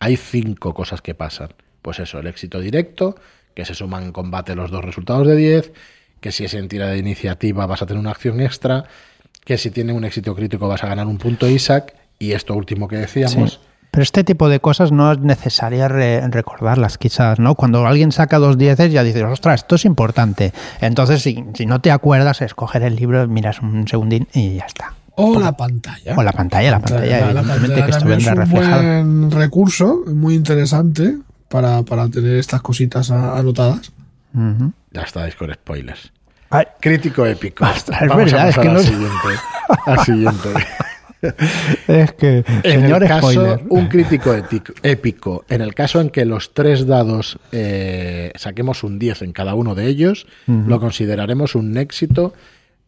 hay 0.00 0.16
cinco 0.16 0.72
cosas 0.74 1.00
que 1.02 1.14
pasan. 1.14 1.50
Pues 1.82 1.98
eso, 1.98 2.18
el 2.18 2.26
éxito 2.26 2.60
directo, 2.60 3.14
que 3.54 3.64
se 3.66 3.74
suman 3.74 4.04
en 4.04 4.12
combate 4.12 4.54
los 4.54 4.70
dos 4.70 4.84
resultados 4.84 5.26
de 5.26 5.36
10, 5.36 5.72
que 6.20 6.32
si 6.32 6.44
es 6.46 6.54
en 6.54 6.68
tira 6.68 6.86
de 6.88 6.96
iniciativa 6.98 7.66
vas 7.66 7.82
a 7.82 7.86
tener 7.86 8.00
una 8.00 8.10
acción 8.12 8.40
extra, 8.40 8.84
que 9.44 9.58
si 9.58 9.70
tiene 9.70 9.92
un 9.92 10.04
éxito 10.04 10.34
crítico 10.34 10.66
vas 10.68 10.82
a 10.84 10.88
ganar 10.88 11.06
un 11.06 11.18
punto 11.18 11.46
Isaac, 11.48 11.94
y 12.24 12.32
esto 12.32 12.54
último 12.54 12.88
que 12.88 12.96
decíamos, 12.96 13.52
Sí. 13.54 13.58
Pero 13.90 14.04
este 14.04 14.24
tipo 14.24 14.48
de 14.48 14.58
cosas 14.58 14.90
no 14.90 15.12
es 15.12 15.18
necesaria 15.18 15.86
re- 15.86 16.26
recordarlas, 16.28 16.96
quizás, 16.96 17.38
¿no? 17.38 17.54
Cuando 17.56 17.86
alguien 17.86 18.10
saca 18.10 18.38
dos 18.38 18.56
dieces 18.56 18.90
ya 18.90 19.02
dices, 19.02 19.22
ostras, 19.24 19.60
esto 19.60 19.74
es 19.74 19.84
importante. 19.84 20.54
Entonces, 20.80 21.20
si, 21.20 21.44
si 21.52 21.66
no 21.66 21.82
te 21.82 21.90
acuerdas, 21.90 22.40
escoger 22.40 22.84
el 22.84 22.96
libro, 22.96 23.28
miras 23.28 23.60
un 23.60 23.86
segundín 23.86 24.28
y 24.32 24.54
ya 24.54 24.64
está. 24.64 24.94
O 25.16 25.38
la 25.38 25.52
pantalla. 25.54 26.14
O 26.16 26.22
la 26.22 26.32
pantalla, 26.32 26.70
la 26.70 26.80
pantalla, 26.80 27.20
La- 27.20 27.32
la 27.34 27.42
pantalla 27.42 27.84
que 27.84 27.92
también 27.92 28.18
es 28.20 28.26
un 28.28 28.50
buen 28.50 29.30
recurso, 29.30 30.00
muy 30.06 30.36
interesante 30.36 31.18
para, 31.50 31.82
para 31.82 32.08
tener 32.08 32.36
estas 32.38 32.62
cositas 32.62 33.10
anotadas. 33.10 33.92
Ya 34.90 35.02
estáis 35.02 35.34
con 35.36 35.52
spoilers. 35.52 36.12
Ay, 36.48 36.64
Crítico 36.80 37.26
épico. 37.26 37.66
Ostras, 37.66 38.00
es 38.00 38.08
Vamos 38.08 38.24
verdad, 38.24 38.46
a 38.46 38.48
es 38.48 38.56
pasar 38.56 38.62
que 38.62 38.68
al 38.70 38.74
no- 38.74 38.80
siguiente. 38.82 39.28
Al 39.84 39.98
siguiente. 40.00 40.48
es 41.88 42.12
que, 42.12 42.44
En 42.64 42.80
señor 42.82 43.02
el 43.02 43.08
caso, 43.08 43.30
spoiler. 43.32 43.60
un 43.68 43.86
crítico 43.88 44.34
ético- 44.34 44.74
épico, 44.82 45.44
en 45.48 45.60
el 45.62 45.74
caso 45.74 46.00
en 46.00 46.10
que 46.10 46.24
los 46.24 46.52
tres 46.54 46.86
dados 46.86 47.38
eh, 47.52 48.32
saquemos 48.34 48.82
un 48.84 48.98
10 48.98 49.22
en 49.22 49.32
cada 49.32 49.54
uno 49.54 49.74
de 49.74 49.86
ellos, 49.86 50.26
lo 50.46 50.80
consideraremos 50.80 51.54
un 51.54 51.76
éxito 51.78 52.34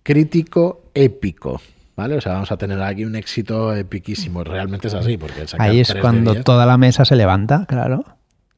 crítico 0.02 0.82
épico. 0.94 1.60
¿Vale? 1.96 2.16
O 2.16 2.20
sea, 2.20 2.32
vamos 2.32 2.50
a 2.50 2.56
tener 2.56 2.82
aquí 2.82 3.04
un 3.04 3.14
éxito 3.14 3.72
epiquísimo. 3.72 4.42
Realmente 4.42 4.88
es 4.88 4.94
así, 4.94 5.16
porque 5.16 5.44
Ahí 5.58 5.78
es 5.78 5.94
cuando 6.00 6.32
10 6.32 6.44
toda 6.44 6.66
la 6.66 6.76
mesa 6.76 7.04
se 7.04 7.14
levanta, 7.14 7.66
claro. 7.68 8.04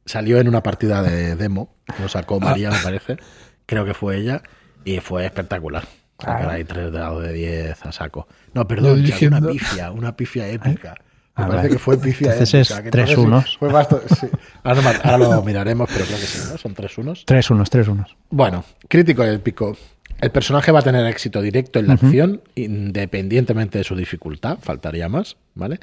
salió 0.06 0.38
en 0.40 0.48
una 0.48 0.62
partida 0.62 1.02
de 1.02 1.36
demo, 1.36 1.68
lo 2.00 2.08
sacó 2.08 2.40
María, 2.40 2.70
me 2.70 2.78
parece, 2.78 3.18
creo 3.66 3.84
que 3.84 3.92
fue 3.92 4.16
ella, 4.16 4.40
y 4.86 5.00
fue 5.00 5.26
espectacular. 5.26 5.84
Sacar 6.18 6.48
ahí 6.50 6.64
tres 6.64 6.92
dados 6.92 7.22
de 7.22 7.32
10 7.32 7.84
a 7.86 7.92
saco. 7.92 8.26
No, 8.54 8.66
perdón, 8.66 9.00
una 9.00 9.40
pifia, 9.40 9.90
una 9.92 10.16
pifia 10.16 10.48
épica. 10.52 10.94
Me 11.38 11.44
Ah, 11.44 11.48
parece 11.48 11.56
vale. 11.56 11.68
que 11.70 11.78
fue 11.78 11.98
pifia 11.98 12.32
Entonces 12.32 12.70
épica. 12.70 12.84
es 12.86 12.90
tres 12.90 13.16
unos. 13.18 13.58
fue 13.58 13.68
bastante- 13.70 14.14
sí. 14.14 14.26
ahora, 14.64 14.80
no 14.80 14.88
me- 14.90 14.96
ahora 15.04 15.18
lo 15.18 15.42
miraremos, 15.42 15.86
pero 15.92 16.06
creo 16.06 16.18
que 16.18 16.24
sí, 16.24 16.48
¿no? 16.50 16.56
Son 16.56 16.72
tres 16.74 16.96
unos. 16.96 17.24
Tres 17.26 17.50
unos, 17.50 17.68
tres 17.68 17.88
unos. 17.88 18.16
Bueno, 18.30 18.64
crítico 18.88 19.22
épico. 19.22 19.76
El 20.18 20.30
personaje 20.30 20.72
va 20.72 20.78
a 20.78 20.82
tener 20.82 21.04
éxito 21.06 21.42
directo 21.42 21.78
en 21.78 21.88
la 21.88 21.92
acción, 21.94 22.40
independientemente 22.54 23.76
de 23.76 23.84
su 23.84 23.94
dificultad, 23.94 24.58
faltaría 24.62 25.10
más, 25.10 25.36
¿vale? 25.54 25.78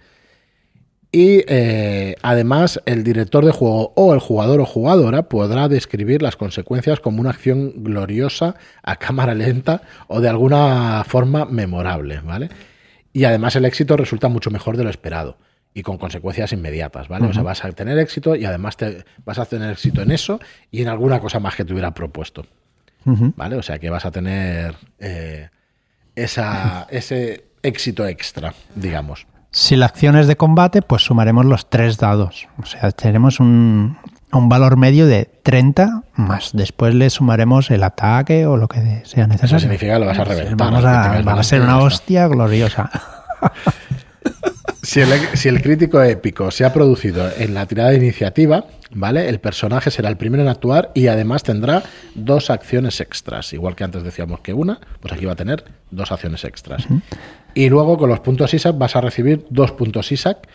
Y 1.15 1.43
eh, 1.48 2.15
además, 2.24 2.82
el 2.88 3.03
director 3.03 3.46
de 3.46 3.51
juego 3.51 3.93
o 3.96 4.15
el 4.15 4.20
jugador 4.20 4.60
o 4.62 4.65
jugadora 4.65 5.29
podrá 5.29 5.67
describir 5.67 6.24
las 6.24 6.36
consecuencias 6.36 7.00
como 7.00 7.22
una 7.22 7.29
acción 7.29 7.84
gloriosa 7.84 8.55
a 8.82 8.96
cámara 8.96 9.36
lenta 9.36 9.84
o 10.08 10.22
de 10.22 10.29
alguna 10.29 11.03
forma 11.08 11.46
memorable, 11.46 12.20
¿vale? 12.22 12.50
Y 13.13 13.25
además 13.25 13.55
el 13.55 13.65
éxito 13.65 13.96
resulta 13.96 14.27
mucho 14.27 14.50
mejor 14.50 14.75
de 14.75 14.86
lo 14.86 14.89
esperado 14.89 15.38
y 15.75 15.84
con 15.84 16.00
consecuencias 16.00 16.51
inmediatas, 16.51 17.08
¿vale? 17.10 17.27
O 17.27 17.34
sea, 17.34 17.43
vas 17.43 17.63
a 17.63 17.72
tener 17.74 18.00
éxito 18.00 18.36
y 18.36 18.46
además 18.46 18.75
te, 18.75 19.05
vas 19.24 19.38
a 19.38 19.46
tener 19.46 19.70
éxito 19.70 20.01
en 20.01 20.10
eso 20.10 20.39
y 20.72 20.82
en 20.82 20.88
alguna 20.88 21.20
cosa 21.20 21.39
más 21.39 21.55
que 21.55 21.63
te 21.63 21.74
hubiera 21.74 21.93
propuesto. 21.93 22.43
¿vale? 23.05 23.55
O 23.55 23.62
sea 23.62 23.77
que 23.77 23.91
vas 23.91 24.05
a 24.05 24.12
tener 24.12 24.75
eh, 24.98 25.50
esa, 26.15 26.88
ese 26.89 27.46
éxito 27.62 28.08
extra, 28.08 28.55
digamos. 28.74 29.27
Si 29.53 29.75
la 29.75 29.86
acción 29.86 30.17
es 30.17 30.25
de 30.27 30.36
combate, 30.36 30.81
pues 30.81 31.03
sumaremos 31.03 31.45
los 31.45 31.69
tres 31.69 31.98
dados. 31.98 32.48
O 32.62 32.65
sea, 32.65 32.91
tenemos 32.91 33.39
un, 33.39 33.98
un 34.31 34.50
valor 34.50 34.77
medio 34.77 35.05
de 35.05 35.29
30 35.43 36.03
más. 36.15 36.51
Después 36.53 36.95
le 36.95 37.12
sumaremos 37.12 37.69
el 37.69 37.83
ataque 37.83 38.48
o 38.48 38.57
lo 38.57 38.67
que 38.67 39.03
sea 39.05 39.27
necesario. 39.27 39.57
Eso 39.57 39.60
significa 39.60 39.93
que 39.93 40.00
lo 40.00 40.05
vas 40.07 40.17
a 40.17 40.24
reventar. 40.24 40.57
Vamos 40.57 40.83
a, 40.83 41.22
va 41.22 41.39
a 41.39 41.43
ser 41.43 41.62
una 41.62 41.77
hostia 41.77 42.27
gloriosa. 42.27 42.89
Si 44.83 45.00
el, 45.00 45.10
si 45.33 45.48
el 45.48 45.62
crítico 45.62 46.03
épico 46.03 46.51
se 46.51 46.65
ha 46.65 46.74
producido 46.74 47.29
en 47.38 47.53
la 47.53 47.65
tirada 47.65 47.91
de 47.91 47.95
iniciativa, 47.95 48.65
¿vale? 48.91 49.29
El 49.29 49.39
personaje 49.39 49.91
será 49.91 50.10
el 50.10 50.17
primero 50.17 50.43
en 50.43 50.50
actuar 50.50 50.91
y 50.93 51.07
además 51.07 51.43
tendrá 51.43 51.83
dos 52.15 52.50
acciones 52.50 53.00
extras. 53.00 53.53
Igual 53.53 53.77
que 53.77 53.86
antes 53.86 54.03
decíamos 54.03 54.41
que 54.41 54.53
una, 54.53 54.81
pues 55.00 55.13
aquí 55.13 55.24
va 55.24 55.31
a 55.31 55.36
tener 55.38 55.63
dos 55.89 56.12
acciones 56.12 56.43
extras. 56.43 56.86
Y 57.55 57.69
luego 57.69 57.98
con 57.98 58.10
los 58.10 58.19
puntos 58.19 58.53
ISAC 58.53 58.77
vas 58.77 58.95
a 58.95 59.01
recibir 59.01 59.45
dos 59.50 59.72
puntos 59.72 60.12
ISAC 60.12 60.48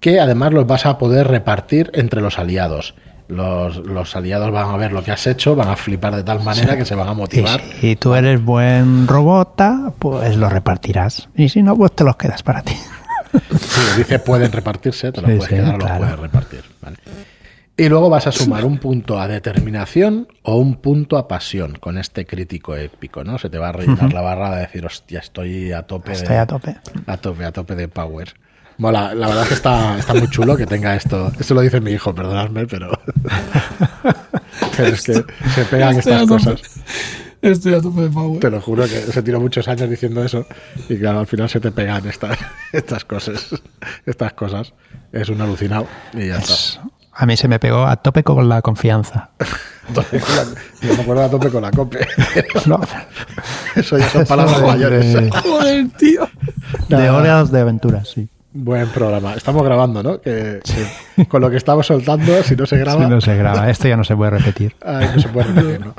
que 0.00 0.18
además 0.18 0.52
los 0.52 0.66
vas 0.66 0.86
a 0.86 0.96
poder 0.98 1.28
repartir 1.28 1.90
entre 1.94 2.20
los 2.20 2.38
aliados. 2.38 2.94
Los, 3.28 3.76
los 3.76 4.16
aliados 4.16 4.50
van 4.50 4.70
a 4.70 4.76
ver 4.76 4.90
lo 4.92 5.04
que 5.04 5.12
has 5.12 5.24
hecho, 5.28 5.54
van 5.54 5.68
a 5.68 5.76
flipar 5.76 6.16
de 6.16 6.24
tal 6.24 6.42
manera 6.42 6.76
que 6.76 6.84
se 6.84 6.94
van 6.96 7.06
a 7.08 7.12
Y 7.12 7.16
motivar. 7.16 7.60
si 7.80 7.94
tú 7.94 8.14
eres 8.14 8.42
buen 8.44 9.06
robota, 9.06 9.92
pues 9.98 10.36
lo 10.36 10.48
repartirás. 10.48 11.28
Y 11.36 11.48
si 11.48 11.62
no, 11.62 11.76
pues 11.76 11.92
te 11.92 12.02
los 12.02 12.16
quedas 12.16 12.42
para 12.42 12.62
ti. 12.62 12.74
Sí, 13.32 13.80
dice 13.98 14.18
pueden 14.18 14.50
repartirse, 14.50 15.12
te 15.12 15.20
lo 15.20 15.28
Sí, 15.28 15.34
puedes 15.34 15.50
sí, 15.50 15.54
quedar 15.54 15.74
o 15.74 15.78
lo 15.78 15.84
claro. 15.84 15.98
puedes 16.00 16.18
repartir. 16.20 16.64
¿vale? 16.82 16.96
Y 17.80 17.88
luego 17.88 18.10
vas 18.10 18.26
a 18.26 18.32
sumar 18.32 18.66
un 18.66 18.76
punto 18.76 19.18
a 19.18 19.26
determinación 19.26 20.28
o 20.42 20.56
un 20.56 20.74
punto 20.82 21.16
a 21.16 21.26
pasión 21.26 21.78
con 21.80 21.96
este 21.96 22.26
crítico 22.26 22.76
épico, 22.76 23.24
¿no? 23.24 23.38
Se 23.38 23.48
te 23.48 23.56
va 23.56 23.70
a 23.70 23.72
rellenar 23.72 24.12
la 24.12 24.20
barra 24.20 24.54
de 24.54 24.60
decir, 24.60 24.84
hostia, 24.84 25.20
estoy 25.20 25.72
a 25.72 25.84
tope 25.84 26.12
Estoy 26.12 26.34
de, 26.34 26.40
a 26.40 26.46
tope. 26.46 26.76
a 27.06 27.16
tope, 27.16 27.42
a 27.42 27.52
tope 27.52 27.74
de 27.76 27.88
power. 27.88 28.34
Mola, 28.76 29.14
la 29.14 29.28
verdad 29.28 29.44
es 29.44 29.48
que 29.48 29.54
está, 29.54 29.98
está 29.98 30.12
muy 30.12 30.28
chulo 30.28 30.58
que 30.58 30.66
tenga 30.66 30.94
esto. 30.94 31.32
Esto 31.40 31.54
lo 31.54 31.62
dice 31.62 31.80
mi 31.80 31.92
hijo, 31.92 32.14
perdonadme, 32.14 32.66
pero. 32.66 32.90
pero 34.76 34.88
es 34.88 35.02
que 35.02 35.14
se 35.14 35.64
pegan 35.70 35.96
estas 35.96 36.28
cosas. 36.28 36.60
Estoy 37.40 37.72
a 37.72 37.80
tope 37.80 38.02
de 38.02 38.10
power. 38.10 38.40
Te 38.40 38.50
lo 38.50 38.60
juro 38.60 38.82
que 38.82 39.00
se 39.00 39.22
tiró 39.22 39.40
muchos 39.40 39.66
años 39.68 39.88
diciendo 39.88 40.22
eso 40.22 40.44
y 40.90 40.98
claro, 40.98 41.20
al 41.20 41.26
final 41.26 41.48
se 41.48 41.60
te 41.60 41.72
pegan 41.72 42.06
estas, 42.06 42.36
estas 42.74 43.06
cosas. 43.06 43.58
Estas 44.04 44.34
cosas. 44.34 44.74
Es 45.12 45.30
un 45.30 45.40
alucinado 45.40 45.86
y 46.12 46.26
ya 46.26 46.36
está. 46.36 46.82
A 47.22 47.26
mí 47.26 47.36
se 47.36 47.48
me 47.48 47.58
pegó 47.58 47.84
a 47.84 47.96
tope 47.96 48.24
con 48.24 48.48
la 48.48 48.62
confianza. 48.62 49.28
Yo 50.82 50.94
me 50.94 51.02
acuerdo 51.02 51.24
a 51.24 51.28
tope 51.28 51.50
con 51.50 51.60
la 51.62 51.70
cope. 51.70 51.98
No, 52.66 52.80
Eso 53.76 53.98
ya 53.98 54.08
son 54.08 54.24
palabras 54.24 54.56
Eso 54.56 54.62
de- 54.64 54.72
mayores. 54.72 55.12
de- 55.14 55.30
Joder, 55.42 55.88
tío. 55.98 56.28
de 56.88 57.10
horas 57.10 57.50
de 57.52 57.60
aventuras, 57.60 58.08
sí. 58.08 58.26
Buen 58.52 58.88
programa. 58.88 59.34
Estamos 59.34 59.62
grabando, 59.64 60.02
¿no? 60.02 60.20
Que 60.20 60.60
con 61.28 61.42
lo 61.42 61.50
que 61.50 61.56
estamos 61.58 61.86
soltando, 61.86 62.42
si 62.42 62.56
no 62.56 62.64
se 62.66 62.78
graba, 62.78 63.04
Si 63.04 63.10
no 63.10 63.20
se 63.20 63.36
graba, 63.36 63.68
esto 63.70 63.86
ya 63.86 63.96
no 63.96 64.04
se 64.04 64.16
puede 64.16 64.30
repetir. 64.32 64.74
ay, 64.84 65.10
no 65.14 65.20
se 65.20 65.28
puede 65.28 65.48
repetir, 65.52 65.80
¿no? 65.86 65.94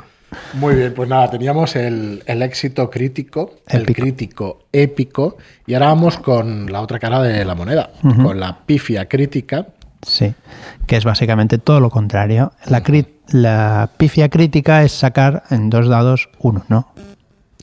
Muy 0.54 0.74
bien, 0.74 0.92
pues 0.94 1.08
nada, 1.08 1.30
teníamos 1.30 1.76
el, 1.76 2.22
el 2.26 2.42
éxito 2.42 2.90
crítico, 2.90 3.56
el 3.68 3.86
crítico 3.86 4.64
épico, 4.72 5.36
y 5.66 5.74
ahora 5.74 5.86
vamos 5.88 6.18
con 6.18 6.70
la 6.72 6.80
otra 6.80 6.98
cara 6.98 7.22
de 7.22 7.44
la 7.44 7.54
moneda, 7.54 7.90
con 8.02 8.40
la 8.40 8.58
pifia 8.64 9.06
crítica, 9.08 9.66
Sí, 10.06 10.34
que 10.86 10.96
es 10.96 11.04
básicamente 11.04 11.58
todo 11.58 11.80
lo 11.80 11.90
contrario. 11.90 12.52
La, 12.66 12.82
cri- 12.82 13.06
la 13.28 13.90
pifia 13.96 14.28
crítica 14.28 14.82
es 14.82 14.92
sacar 14.92 15.44
en 15.50 15.70
dos 15.70 15.88
dados 15.88 16.28
uno, 16.40 16.64
¿no? 16.68 16.92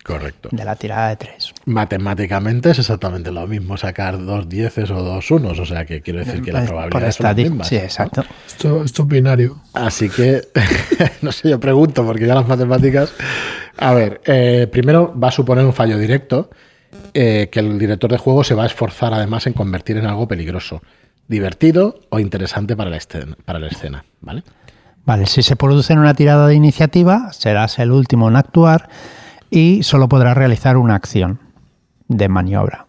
Correcto. 0.03 0.49
De 0.51 0.63
la 0.65 0.75
tirada 0.75 1.09
de 1.09 1.17
tres. 1.17 1.53
Matemáticamente 1.65 2.71
es 2.71 2.79
exactamente 2.79 3.31
lo 3.31 3.45
mismo 3.45 3.77
sacar 3.77 4.17
dos 4.25 4.49
dieces 4.49 4.89
o 4.89 5.03
dos 5.03 5.29
unos, 5.29 5.59
o 5.59 5.65
sea 5.65 5.85
que 5.85 6.01
quiero 6.01 6.19
decir 6.19 6.41
que 6.41 6.51
las 6.51 6.61
Por 6.61 6.69
probabilidades 6.69 7.15
son 7.15 7.23
las 7.25 7.35
estadis- 7.37 7.43
mismas. 7.49 7.67
Sí, 7.67 7.75
¿no? 7.75 7.81
exacto. 7.81 8.23
Esto, 8.47 8.83
esto 8.83 9.01
es 9.03 9.07
binario. 9.07 9.61
Así 9.73 10.09
que, 10.09 10.41
no 11.21 11.31
sé, 11.31 11.49
yo 11.49 11.59
pregunto, 11.59 12.03
porque 12.05 12.25
ya 12.25 12.33
las 12.35 12.47
matemáticas... 12.47 13.11
A 13.77 13.93
ver, 13.93 14.19
eh, 14.25 14.67
primero 14.71 15.13
va 15.17 15.27
a 15.27 15.31
suponer 15.31 15.63
un 15.65 15.73
fallo 15.73 15.97
directo, 15.97 16.49
eh, 17.13 17.49
que 17.51 17.59
el 17.59 17.77
director 17.77 18.09
de 18.11 18.17
juego 18.17 18.43
se 18.43 18.55
va 18.55 18.63
a 18.63 18.67
esforzar 18.67 19.13
además 19.13 19.45
en 19.47 19.53
convertir 19.53 19.97
en 19.97 20.05
algo 20.07 20.27
peligroso, 20.27 20.81
divertido 21.29 22.01
o 22.09 22.19
interesante 22.19 22.75
para 22.75 22.89
la 22.89 22.97
escena, 22.97 23.37
para 23.45 23.59
la 23.59 23.67
escena 23.67 24.03
¿vale? 24.19 24.43
Vale, 25.05 25.25
si 25.27 25.41
se 25.41 25.55
produce 25.55 25.93
en 25.93 25.99
una 25.99 26.13
tirada 26.13 26.47
de 26.47 26.55
iniciativa, 26.55 27.31
serás 27.31 27.79
el 27.79 27.91
último 27.91 28.27
en 28.27 28.35
actuar 28.35 28.89
y 29.49 29.83
solo 29.83 30.09
podrá 30.09 30.33
realizar 30.33 30.75
una 30.77 30.95
acción 30.95 31.39
de 32.07 32.27
maniobra. 32.27 32.87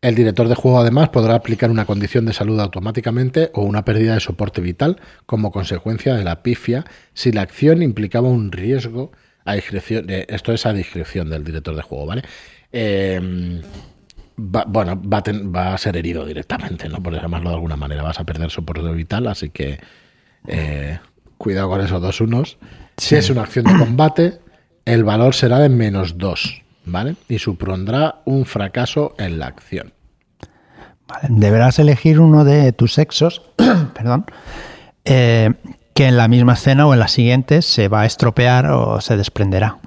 El 0.00 0.14
director 0.14 0.48
de 0.48 0.54
juego 0.54 0.80
además 0.80 1.08
podrá 1.08 1.36
aplicar 1.36 1.70
una 1.70 1.84
condición 1.84 2.26
de 2.26 2.32
salud 2.32 2.60
automáticamente 2.60 3.50
o 3.54 3.62
una 3.62 3.84
pérdida 3.84 4.14
de 4.14 4.20
soporte 4.20 4.60
vital 4.60 5.00
como 5.26 5.52
consecuencia 5.52 6.14
de 6.14 6.24
la 6.24 6.42
pifia 6.42 6.84
si 7.14 7.32
la 7.32 7.42
acción 7.42 7.82
implicaba 7.82 8.28
un 8.28 8.52
riesgo 8.52 9.12
a 9.44 9.54
discreción. 9.54 10.06
esto 10.08 10.52
es 10.52 10.66
a 10.66 10.72
discreción 10.72 11.30
del 11.30 11.44
director 11.44 11.74
de 11.74 11.82
juego, 11.82 12.06
¿vale? 12.06 12.22
Em, 14.38 14.52
bueno, 14.66 15.00
va 15.04 15.74
a, 15.74 15.78
ser 15.78 15.96
herido 15.96 16.24
directamente, 16.24 16.88
¿no? 16.88 17.02
Por 17.02 17.14
llamarlo 17.14 17.50
de 17.50 17.56
alguna 17.56 17.76
manera. 17.76 18.02
Vas 18.02 18.20
a 18.20 18.24
perder 18.24 18.50
soporte 18.50 18.90
vital, 18.92 19.26
así 19.26 19.50
que 19.50 19.80
eh, 20.46 20.98
cuidado 21.38 21.68
con 21.68 21.80
esos 21.80 22.00
dos 22.00 22.20
unos. 22.20 22.58
Si 22.96 23.14
es 23.16 23.30
una 23.30 23.42
acción 23.42 23.64
de 23.64 23.76
combate, 23.78 24.38
el 24.84 25.04
valor 25.04 25.34
será 25.34 25.58
de 25.58 25.68
menos 25.68 26.18
dos, 26.18 26.62
¿vale? 26.84 27.16
Y 27.28 27.38
supondrá 27.38 28.20
un 28.24 28.44
fracaso 28.44 29.14
en 29.18 29.38
la 29.38 29.46
acción. 29.46 29.92
Deberás 31.28 31.78
elegir 31.78 32.20
uno 32.20 32.44
de 32.44 32.72
tus 32.72 32.94
sexos, 32.94 33.42
perdón, 33.94 34.24
eh, 35.04 35.52
que 35.94 36.06
en 36.06 36.16
la 36.16 36.28
misma 36.28 36.54
escena 36.54 36.86
o 36.86 36.94
en 36.94 37.00
la 37.00 37.08
siguiente 37.08 37.62
se 37.62 37.88
va 37.88 38.02
a 38.02 38.06
estropear 38.06 38.66
o 38.66 39.00
se 39.00 39.16
desprenderá. 39.16 39.78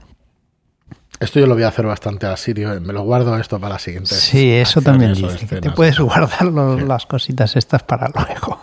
Esto 1.19 1.39
yo 1.39 1.47
lo 1.47 1.55
voy 1.55 1.63
a 1.63 1.69
hacer 1.69 1.85
bastante 1.85 2.25
a 2.25 2.35
Sirio, 2.35 2.79
me 2.81 2.93
lo 2.93 3.03
guardo 3.03 3.37
esto 3.37 3.59
para 3.59 3.75
la 3.75 3.79
siguiente. 3.79 4.13
Sí, 4.13 4.51
eso 4.51 4.81
también 4.81 5.13
dice, 5.13 5.47
que 5.47 5.61
te 5.61 5.71
puedes 5.71 5.99
guardar 5.99 6.45
las 6.45 7.05
cositas 7.05 7.55
estas 7.55 7.83
para 7.83 8.09
luego. 8.09 8.59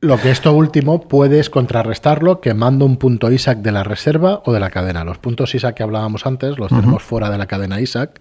Lo 0.00 0.20
que 0.20 0.30
esto 0.30 0.52
último 0.52 1.08
puedes 1.08 1.50
contrarrestarlo 1.50 2.40
quemando 2.40 2.84
un 2.84 2.98
punto 2.98 3.32
ISAC 3.32 3.58
de 3.58 3.72
la 3.72 3.82
reserva 3.82 4.42
o 4.44 4.52
de 4.52 4.60
la 4.60 4.70
cadena. 4.70 5.02
Los 5.04 5.18
puntos 5.18 5.54
ISAC 5.54 5.76
que 5.76 5.82
hablábamos 5.82 6.24
antes 6.24 6.56
los 6.56 6.68
tenemos 6.68 7.02
fuera 7.02 7.30
de 7.30 7.38
la 7.38 7.46
cadena 7.46 7.80
ISAC, 7.80 8.20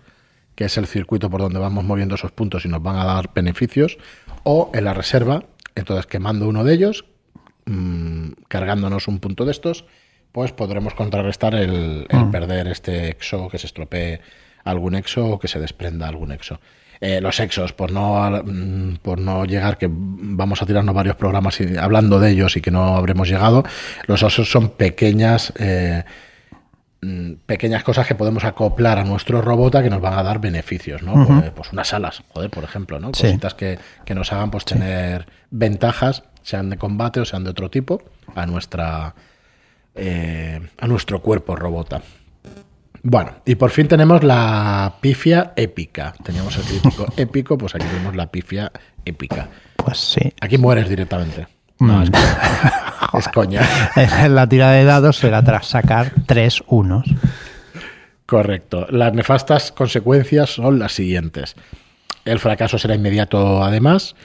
que 0.56 0.66
es 0.66 0.78
el 0.78 0.88
circuito 0.88 1.30
por 1.30 1.42
donde 1.42 1.60
vamos 1.60 1.84
moviendo 1.84 2.16
esos 2.16 2.32
puntos 2.32 2.66
y 2.66 2.68
nos 2.68 2.82
van 2.82 2.96
a 2.96 3.06
dar 3.06 3.30
beneficios, 3.34 4.00
o 4.42 4.72
en 4.74 4.86
la 4.86 4.96
reserva, 4.96 5.44
entonces 5.76 6.08
quemando 6.08 6.48
uno 6.48 6.64
de 6.64 6.74
ellos, 6.74 7.06
mmm, 7.66 8.30
cargándonos 8.48 9.08
un 9.08 9.20
punto 9.20 9.46
de 9.46 9.52
estos, 9.52 9.86
pues 10.32 10.52
podremos 10.52 10.94
contrarrestar 10.94 11.56
el, 11.56 12.08
perder 12.32 12.68
este 12.68 13.10
exo, 13.10 13.50
que 13.50 13.58
se 13.58 13.68
estropee 13.68 14.22
algún 14.64 14.96
exo 14.96 15.26
o 15.26 15.40
que 15.40 15.48
se 15.48 15.60
desprenda 15.60 16.08
algún 16.08 16.32
exo. 16.32 16.60
Eh, 17.00 17.22
los 17.22 17.40
exos, 17.40 17.74
por 17.74 17.92
no, 17.92 18.30
mm, 18.44 18.98
por 19.02 19.20
no 19.20 19.46
llegar, 19.46 19.78
que 19.78 19.88
vamos 19.90 20.62
a 20.62 20.66
tirarnos 20.66 20.96
varios 20.96 21.16
programas 21.16 21.60
hablando 21.80 22.20
de 22.20 22.32
ellos 22.32 22.58
y 22.58 22.62
que 22.62 22.72
no 22.72 22.98
habremos 22.98 23.30
llegado, 23.30 23.64
los 24.08 24.24
osos 24.24 24.50
son 24.50 24.70
pequeñas, 24.70 25.54
eh, 25.60 26.04
mm, 27.02 27.34
pequeñas 27.46 27.84
cosas 27.84 28.08
que 28.08 28.16
podemos 28.16 28.44
acoplar 28.46 28.98
a 28.98 29.04
nuestro 29.04 29.42
robot 29.42 29.82
que 29.84 29.90
nos 29.92 30.02
van 30.02 30.18
a 30.18 30.24
dar 30.24 30.40
beneficios, 30.40 31.04
¿no? 31.04 31.26
Pues, 31.26 31.52
pues, 31.52 31.72
unas 31.72 31.94
alas, 31.94 32.24
joder, 32.30 32.50
por 32.50 32.64
ejemplo, 32.64 33.00
¿no? 33.00 33.12
Cositas 33.12 33.54
que, 33.54 33.78
nos 34.16 34.34
hagan 34.34 34.50
pues 34.50 34.66
tener 34.66 35.28
ventajas, 35.52 36.24
sean 36.42 36.72
de 36.72 36.78
combate 36.78 37.20
o 37.20 37.26
sean 37.26 37.44
de 37.44 37.52
otro 37.52 37.70
tipo, 37.70 38.02
a 38.36 38.48
nuestra 38.48 39.14
eh, 39.98 40.60
a 40.78 40.88
nuestro 40.88 41.22
cuerpo 41.22 41.56
robota. 41.56 42.02
Bueno, 43.04 43.36
y 43.46 43.56
por 43.56 43.72
fin 43.72 43.88
tenemos 43.88 44.24
la 44.24 44.96
pifia 45.02 45.54
épica. 45.56 46.14
Teníamos 46.24 46.58
el 46.58 46.64
crítico 46.64 47.06
épico, 47.18 47.58
pues 47.58 47.76
aquí 47.76 47.86
tenemos 47.86 48.16
la 48.16 48.28
pifia 48.28 48.72
épica. 49.06 49.50
Pues 49.76 49.98
sí. 49.98 50.34
Aquí 50.42 50.58
mueres 50.58 50.90
directamente. 50.90 51.48
No, 51.80 52.00
mm. 52.00 52.12
es, 53.18 53.28
coña. 53.30 53.62
La 54.30 54.50
tira 54.50 54.72
de 54.72 54.84
dados 54.84 55.18
será 55.18 55.44
tras 55.44 55.68
sacar 55.68 56.12
tres 56.26 56.64
unos. 56.68 57.06
Correcto. 58.26 58.88
Las 58.90 59.14
nefastas 59.14 59.72
consecuencias 59.72 60.50
son 60.50 60.80
las 60.80 60.94
siguientes. 60.94 61.56
El 62.26 62.40
fracaso 62.40 62.78
será 62.78 62.96
inmediato 62.96 63.64
además 63.64 64.16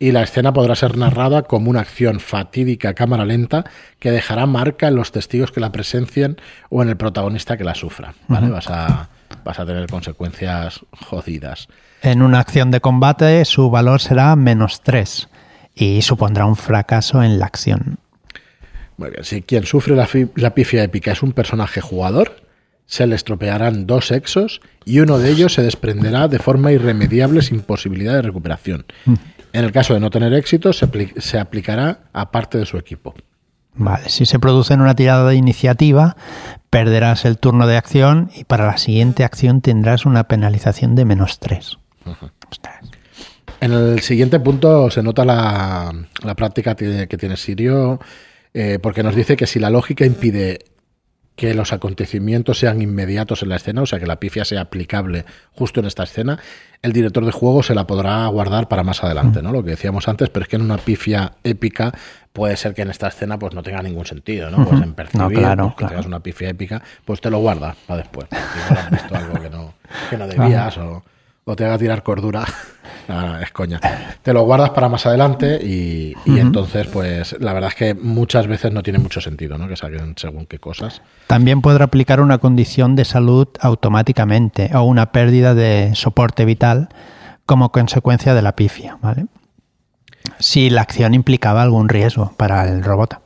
y 0.00 0.12
la 0.12 0.22
escena 0.22 0.52
podrá 0.52 0.74
ser 0.74 0.96
narrada 0.96 1.42
como 1.42 1.70
una 1.70 1.80
acción 1.80 2.20
fatídica 2.20 2.88
a 2.88 2.94
cámara 2.94 3.26
lenta 3.26 3.64
que 3.98 4.10
dejará 4.10 4.46
marca 4.46 4.88
en 4.88 4.96
los 4.96 5.12
testigos 5.12 5.52
que 5.52 5.60
la 5.60 5.70
presencien 5.70 6.38
o 6.70 6.82
en 6.82 6.88
el 6.88 6.96
protagonista 6.96 7.58
que 7.58 7.64
la 7.64 7.74
sufra. 7.74 8.14
vas, 8.26 8.68
a, 8.68 9.10
vas 9.44 9.60
a 9.60 9.66
tener 9.66 9.88
consecuencias 9.88 10.80
jodidas. 11.06 11.68
En 12.02 12.22
una 12.22 12.40
acción 12.40 12.70
de 12.70 12.80
combate 12.80 13.44
su 13.44 13.70
valor 13.70 14.00
será 14.00 14.34
menos 14.36 14.80
3 14.82 15.28
y 15.74 16.00
supondrá 16.00 16.46
un 16.46 16.56
fracaso 16.56 17.22
en 17.22 17.38
la 17.38 17.44
acción. 17.44 17.98
Muy 18.96 19.10
bien, 19.10 19.24
si 19.24 19.42
quien 19.42 19.66
sufre 19.66 19.94
la, 19.94 20.08
la 20.34 20.54
pifia 20.54 20.82
épica 20.82 21.12
es 21.12 21.22
un 21.22 21.32
personaje 21.32 21.82
jugador, 21.82 22.36
se 22.86 23.06
le 23.06 23.14
estropearán 23.14 23.86
dos 23.86 24.12
exos 24.12 24.62
y 24.86 25.00
uno 25.00 25.18
de 25.18 25.30
ellos 25.30 25.52
se 25.52 25.62
desprenderá 25.62 26.26
de 26.26 26.38
forma 26.38 26.72
irremediable 26.72 27.42
sin 27.42 27.60
posibilidad 27.60 28.14
de 28.14 28.22
recuperación. 28.22 28.86
En 29.52 29.64
el 29.64 29.72
caso 29.72 29.94
de 29.94 30.00
no 30.00 30.10
tener 30.10 30.32
éxito, 30.34 30.72
se, 30.72 31.38
aplicará 31.38 32.00
a 32.12 32.30
parte 32.30 32.58
de 32.58 32.66
su 32.66 32.76
equipo. 32.76 33.14
Vale, 33.74 34.08
si 34.08 34.26
se 34.26 34.38
produce 34.38 34.74
en 34.74 34.80
una 34.80 34.94
tirada 34.94 35.28
de 35.28 35.36
iniciativa, 35.36 36.16
perderás 36.70 37.24
el 37.24 37.38
turno 37.38 37.66
de 37.66 37.76
acción 37.76 38.30
y 38.34 38.44
para 38.44 38.66
la 38.66 38.78
siguiente 38.78 39.24
acción 39.24 39.60
tendrás 39.60 40.06
una 40.06 40.24
penalización 40.24 40.94
de 40.94 41.04
menos 41.04 41.38
3. 41.38 41.78
En 43.60 43.72
el 43.72 44.00
siguiente 44.00 44.40
punto 44.40 44.90
se 44.90 45.02
nota 45.02 45.24
la, 45.24 46.34
práctica 46.36 46.74
que 46.74 47.16
tiene 47.18 47.36
Sirio, 47.36 48.00
eh, 48.52 48.80
porque 48.82 49.04
nos 49.04 49.14
dice 49.14 49.36
que 49.36 49.46
si 49.46 49.60
la 49.60 49.70
lógica 49.70 50.04
impide 50.04 50.58
que 51.40 51.54
los 51.54 51.72
acontecimientos 51.72 52.58
sean 52.58 52.82
inmediatos 52.82 53.42
en 53.42 53.48
la 53.48 53.56
escena, 53.56 53.80
o 53.80 53.86
sea, 53.86 53.98
que 53.98 54.04
la 54.04 54.20
pifia 54.20 54.44
sea 54.44 54.60
aplicable 54.60 55.24
justo 55.52 55.80
en 55.80 55.86
esta 55.86 56.02
escena, 56.02 56.38
el 56.82 56.92
director 56.92 57.24
de 57.24 57.32
juego 57.32 57.62
se 57.62 57.74
la 57.74 57.86
podrá 57.86 58.26
guardar 58.26 58.68
para 58.68 58.82
más 58.82 59.02
adelante, 59.02 59.40
¿no? 59.40 59.50
Lo 59.50 59.64
que 59.64 59.70
decíamos 59.70 60.06
antes, 60.06 60.28
pero 60.28 60.42
es 60.42 60.50
que 60.50 60.56
en 60.56 60.62
una 60.62 60.76
pifia 60.76 61.32
épica 61.42 61.94
puede 62.34 62.58
ser 62.58 62.74
que 62.74 62.82
en 62.82 62.90
esta 62.90 63.08
escena 63.08 63.38
pues 63.38 63.54
no 63.54 63.62
tenga 63.62 63.80
ningún 63.80 64.04
sentido, 64.04 64.50
¿no? 64.50 64.66
Pues 64.66 64.82
en 64.82 64.92
percibir 64.92 65.38
claro, 65.38 65.74
que 65.78 65.86
tengas 65.86 66.04
una 66.04 66.20
pifia 66.20 66.50
épica, 66.50 66.82
pues 67.06 67.22
te 67.22 67.30
lo 67.30 67.38
guarda 67.38 67.74
para 67.86 68.02
después. 68.02 68.28
Si 68.30 68.74
no 68.74 68.78
has 68.78 68.90
visto 68.90 69.16
algo 69.16 69.40
que 69.40 69.48
no, 69.48 69.74
que 70.10 70.16
no 70.18 70.28
debías 70.28 70.76
o 70.76 71.02
o 71.44 71.56
te 71.56 71.64
haga 71.64 71.78
tirar 71.78 72.02
cordura, 72.02 72.44
es 73.42 73.50
coña. 73.50 73.80
Te 74.22 74.32
lo 74.32 74.42
guardas 74.42 74.70
para 74.70 74.88
más 74.88 75.06
adelante 75.06 75.58
y, 75.62 76.14
entonces, 76.26 76.86
pues 76.86 77.36
la 77.40 77.52
verdad 77.52 77.70
es 77.70 77.76
que 77.76 77.94
muchas 77.94 78.46
veces 78.46 78.72
no 78.72 78.82
tiene 78.82 78.98
mucho 78.98 79.20
sentido 79.20 79.58
¿no? 79.58 79.68
que 79.68 79.76
salgan 79.76 80.14
según 80.16 80.46
qué 80.46 80.58
cosas. 80.58 81.02
También 81.26 81.62
podrá 81.62 81.86
aplicar 81.86 82.20
una 82.20 82.38
condición 82.38 82.96
de 82.96 83.04
salud 83.04 83.48
automáticamente 83.60 84.70
o 84.74 84.82
una 84.82 85.12
pérdida 85.12 85.54
de 85.54 85.92
soporte 85.94 86.44
vital 86.44 86.88
como 87.46 87.72
consecuencia 87.72 88.34
de 88.34 88.42
la 88.42 88.54
pifia, 88.54 88.98
¿vale? 89.02 89.26
Si 90.38 90.70
la 90.70 90.82
acción 90.82 91.14
implicaba 91.14 91.62
algún 91.62 91.88
riesgo 91.88 92.32
para 92.36 92.68
el 92.68 92.84
robot. 92.84 93.20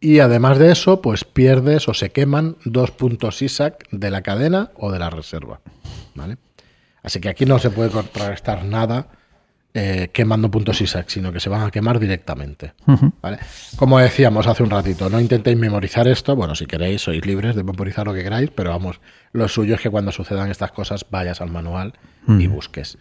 Y 0.00 0.20
además 0.20 0.58
de 0.58 0.72
eso, 0.72 1.00
pues 1.00 1.24
pierdes 1.24 1.88
o 1.88 1.94
se 1.94 2.10
queman 2.10 2.56
dos 2.64 2.90
puntos 2.90 3.42
ISAC 3.42 3.88
de 3.90 4.10
la 4.10 4.22
cadena 4.22 4.70
o 4.76 4.90
de 4.90 4.98
la 4.98 5.10
reserva, 5.10 5.60
¿vale? 6.14 6.36
Así 7.02 7.20
que 7.20 7.28
aquí 7.28 7.46
no 7.46 7.58
se 7.58 7.70
puede 7.70 7.90
contrarrestar 7.90 8.64
nada 8.64 9.08
eh, 9.72 10.10
quemando 10.12 10.50
puntos 10.50 10.80
ISAC, 10.80 11.08
sino 11.08 11.32
que 11.32 11.38
se 11.38 11.48
van 11.48 11.62
a 11.62 11.70
quemar 11.70 12.00
directamente. 12.00 12.72
Como 13.76 14.00
decíamos 14.00 14.48
hace 14.48 14.64
un 14.64 14.70
ratito, 14.70 15.08
no 15.08 15.20
intentéis 15.20 15.56
memorizar 15.56 16.08
esto. 16.08 16.34
Bueno, 16.34 16.56
si 16.56 16.66
queréis, 16.66 17.02
sois 17.02 17.24
libres 17.24 17.54
de 17.54 17.62
memorizar 17.62 18.04
lo 18.04 18.12
que 18.12 18.24
queráis, 18.24 18.50
pero 18.50 18.70
vamos, 18.70 19.00
lo 19.32 19.46
suyo 19.46 19.76
es 19.76 19.80
que 19.80 19.88
cuando 19.88 20.10
sucedan 20.10 20.50
estas 20.50 20.72
cosas 20.72 21.06
vayas 21.08 21.40
al 21.40 21.50
manual 21.50 21.94
y 22.26 22.48
busques. 22.48 22.98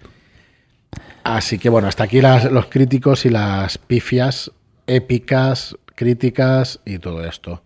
Así 1.24 1.58
que 1.58 1.70
bueno, 1.70 1.88
hasta 1.88 2.04
aquí 2.04 2.22
los 2.22 2.68
críticos 2.68 3.26
y 3.26 3.30
las 3.30 3.78
pifias 3.78 4.52
épicas, 4.86 5.76
críticas 5.96 6.80
y 6.86 7.00
todo 7.00 7.26
esto. 7.26 7.64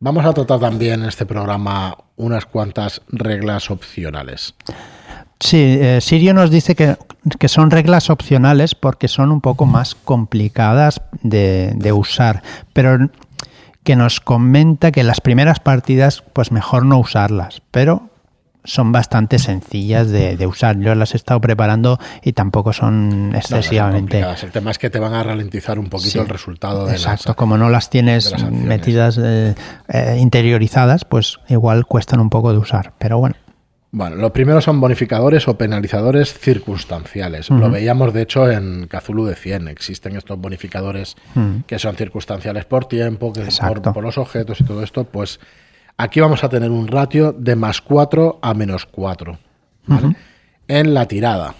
Vamos 0.00 0.26
a 0.26 0.32
tratar 0.32 0.60
también 0.60 1.02
en 1.02 1.08
este 1.08 1.26
programa 1.26 1.96
unas 2.16 2.44
cuantas 2.44 3.00
reglas 3.08 3.70
opcionales. 3.70 4.54
Sí, 5.42 5.78
eh, 5.80 6.00
Sirio 6.00 6.34
nos 6.34 6.50
dice 6.50 6.76
que, 6.76 6.96
son 7.48 7.72
reglas 7.72 8.10
opcionales 8.10 8.76
porque 8.76 9.08
son 9.08 9.32
un 9.32 9.40
poco 9.40 9.66
más 9.66 9.96
complicadas 9.96 11.02
de, 11.22 11.92
usar, 11.92 12.42
pero 12.72 13.10
que 13.82 13.96
nos 13.96 14.20
comenta 14.20 14.92
que 14.92 15.02
las 15.02 15.20
primeras 15.20 15.58
partidas, 15.58 16.22
pues 16.32 16.52
mejor 16.52 16.86
no 16.86 16.96
usarlas, 16.98 17.60
pero 17.72 18.08
son 18.62 18.92
bastante 18.92 19.40
sencillas 19.40 20.10
de, 20.10 20.46
usar. 20.46 20.78
Yo 20.78 20.94
las 20.94 21.14
he 21.14 21.16
estado 21.16 21.40
preparando 21.40 21.98
y 22.22 22.34
tampoco 22.34 22.72
son 22.72 23.32
excesivamente. 23.34 24.20
el 24.20 24.52
tema 24.52 24.70
es 24.70 24.78
que 24.78 24.90
te 24.90 25.00
van 25.00 25.12
a 25.12 25.24
ralentizar 25.24 25.76
un 25.80 25.88
poquito 25.88 26.22
el 26.22 26.28
resultado. 26.28 26.86
De 26.86 26.92
Exacto, 26.92 27.34
como 27.34 27.58
no 27.58 27.68
las 27.68 27.90
tienes 27.90 28.32
metidas, 28.48 29.18
eh, 29.20 29.56
eh, 29.88 30.18
interiorizadas, 30.20 31.04
pues 31.04 31.40
igual 31.48 31.84
cuestan 31.84 32.20
un 32.20 32.30
poco 32.30 32.52
de 32.52 32.58
usar. 32.58 32.92
Pero 32.98 33.18
bueno. 33.18 33.34
Bueno, 33.94 34.16
los 34.16 34.30
primeros 34.30 34.64
son 34.64 34.80
bonificadores 34.80 35.46
o 35.48 35.58
penalizadores 35.58 36.32
circunstanciales. 36.32 37.50
Lo 37.50 37.70
veíamos, 37.70 38.14
de 38.14 38.22
hecho, 38.22 38.50
en 38.50 38.88
Cthulhu 38.88 39.26
de 39.26 39.36
100. 39.36 39.68
Existen 39.68 40.16
estos 40.16 40.38
bonificadores 40.38 41.14
que 41.66 41.78
son 41.78 41.94
circunstanciales 41.94 42.64
por 42.64 42.86
tiempo, 42.86 43.34
que 43.34 43.46
por, 43.92 44.02
los 44.02 44.16
objetos 44.16 44.62
y 44.62 44.64
todo 44.64 44.82
esto. 44.82 45.04
Pues 45.04 45.38
Aquí 45.96 46.20
vamos 46.20 46.42
a 46.42 46.48
tener 46.48 46.70
un 46.70 46.88
ratio 46.88 47.32
de 47.32 47.56
más 47.56 47.80
4 47.80 48.40
a 48.42 48.54
menos 48.54 48.86
4. 48.86 49.38
¿vale? 49.86 50.16
En 50.68 50.94
la 50.94 51.06
tirada, 51.06 51.54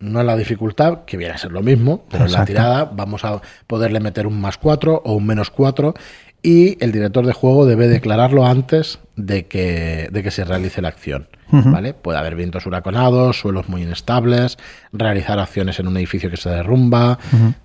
no 0.00 0.20
en 0.20 0.26
la 0.26 0.36
dificultad, 0.36 1.04
que 1.04 1.16
viene 1.16 1.34
a 1.34 1.38
ser 1.38 1.52
lo 1.52 1.62
mismo, 1.62 2.04
pero 2.10 2.26
en 2.26 2.32
la 2.32 2.44
tirada 2.44 2.84
vamos 2.84 3.24
a 3.24 3.40
poderle 3.66 4.00
meter 4.00 4.26
un 4.26 4.40
más 4.40 4.58
4 4.58 5.02
o 5.04 5.12
un 5.14 5.26
menos 5.26 5.50
4 5.50 5.94
y 6.42 6.82
el 6.84 6.92
director 6.92 7.26
de 7.26 7.32
juego 7.32 7.66
debe 7.66 7.88
declararlo 7.88 8.46
antes 8.46 8.98
de 9.16 9.46
que, 9.46 10.08
de 10.12 10.22
que 10.22 10.30
se 10.30 10.44
realice 10.44 10.82
la 10.82 10.88
acción. 10.88 11.28
¿Vale? 11.50 11.94
Puede 11.94 12.18
haber 12.18 12.34
vientos 12.34 12.66
huraconados, 12.66 13.40
suelos 13.40 13.68
muy 13.68 13.82
inestables, 13.82 14.58
realizar 14.92 15.38
acciones 15.38 15.78
en 15.80 15.88
un 15.88 15.96
edificio 15.96 16.30
que 16.30 16.36
se 16.36 16.50
derrumba, 16.50 17.18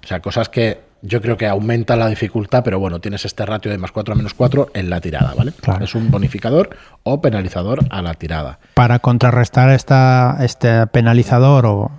o 0.04 0.08
sea, 0.08 0.22
cosas 0.22 0.50
que 0.50 0.94
yo 1.06 1.22
creo 1.22 1.36
que 1.36 1.48
aumentan 1.48 2.00
la 2.00 2.08
dificultad, 2.08 2.64
pero 2.64 2.80
bueno, 2.80 3.02
tienes 3.02 3.26
este 3.26 3.46
ratio 3.46 3.70
de 3.70 3.78
más 3.78 3.92
4 3.92 4.14
a 4.14 4.18
menos 4.18 4.34
4 4.34 4.72
en 4.74 4.90
la 4.90 5.02
tirada, 5.02 5.34
¿vale? 5.36 5.52
Claro. 5.52 5.84
Es 5.84 5.96
un 5.96 6.10
bonificador 6.10 6.78
o 7.04 7.22
penalizador 7.22 7.86
a 7.90 8.02
la 8.02 8.14
tirada. 8.14 8.60
Para 8.74 9.00
contrarrestar 9.00 9.70
esta, 9.70 10.38
este 10.40 10.88
penalizador 10.88 11.66
o 11.66 11.92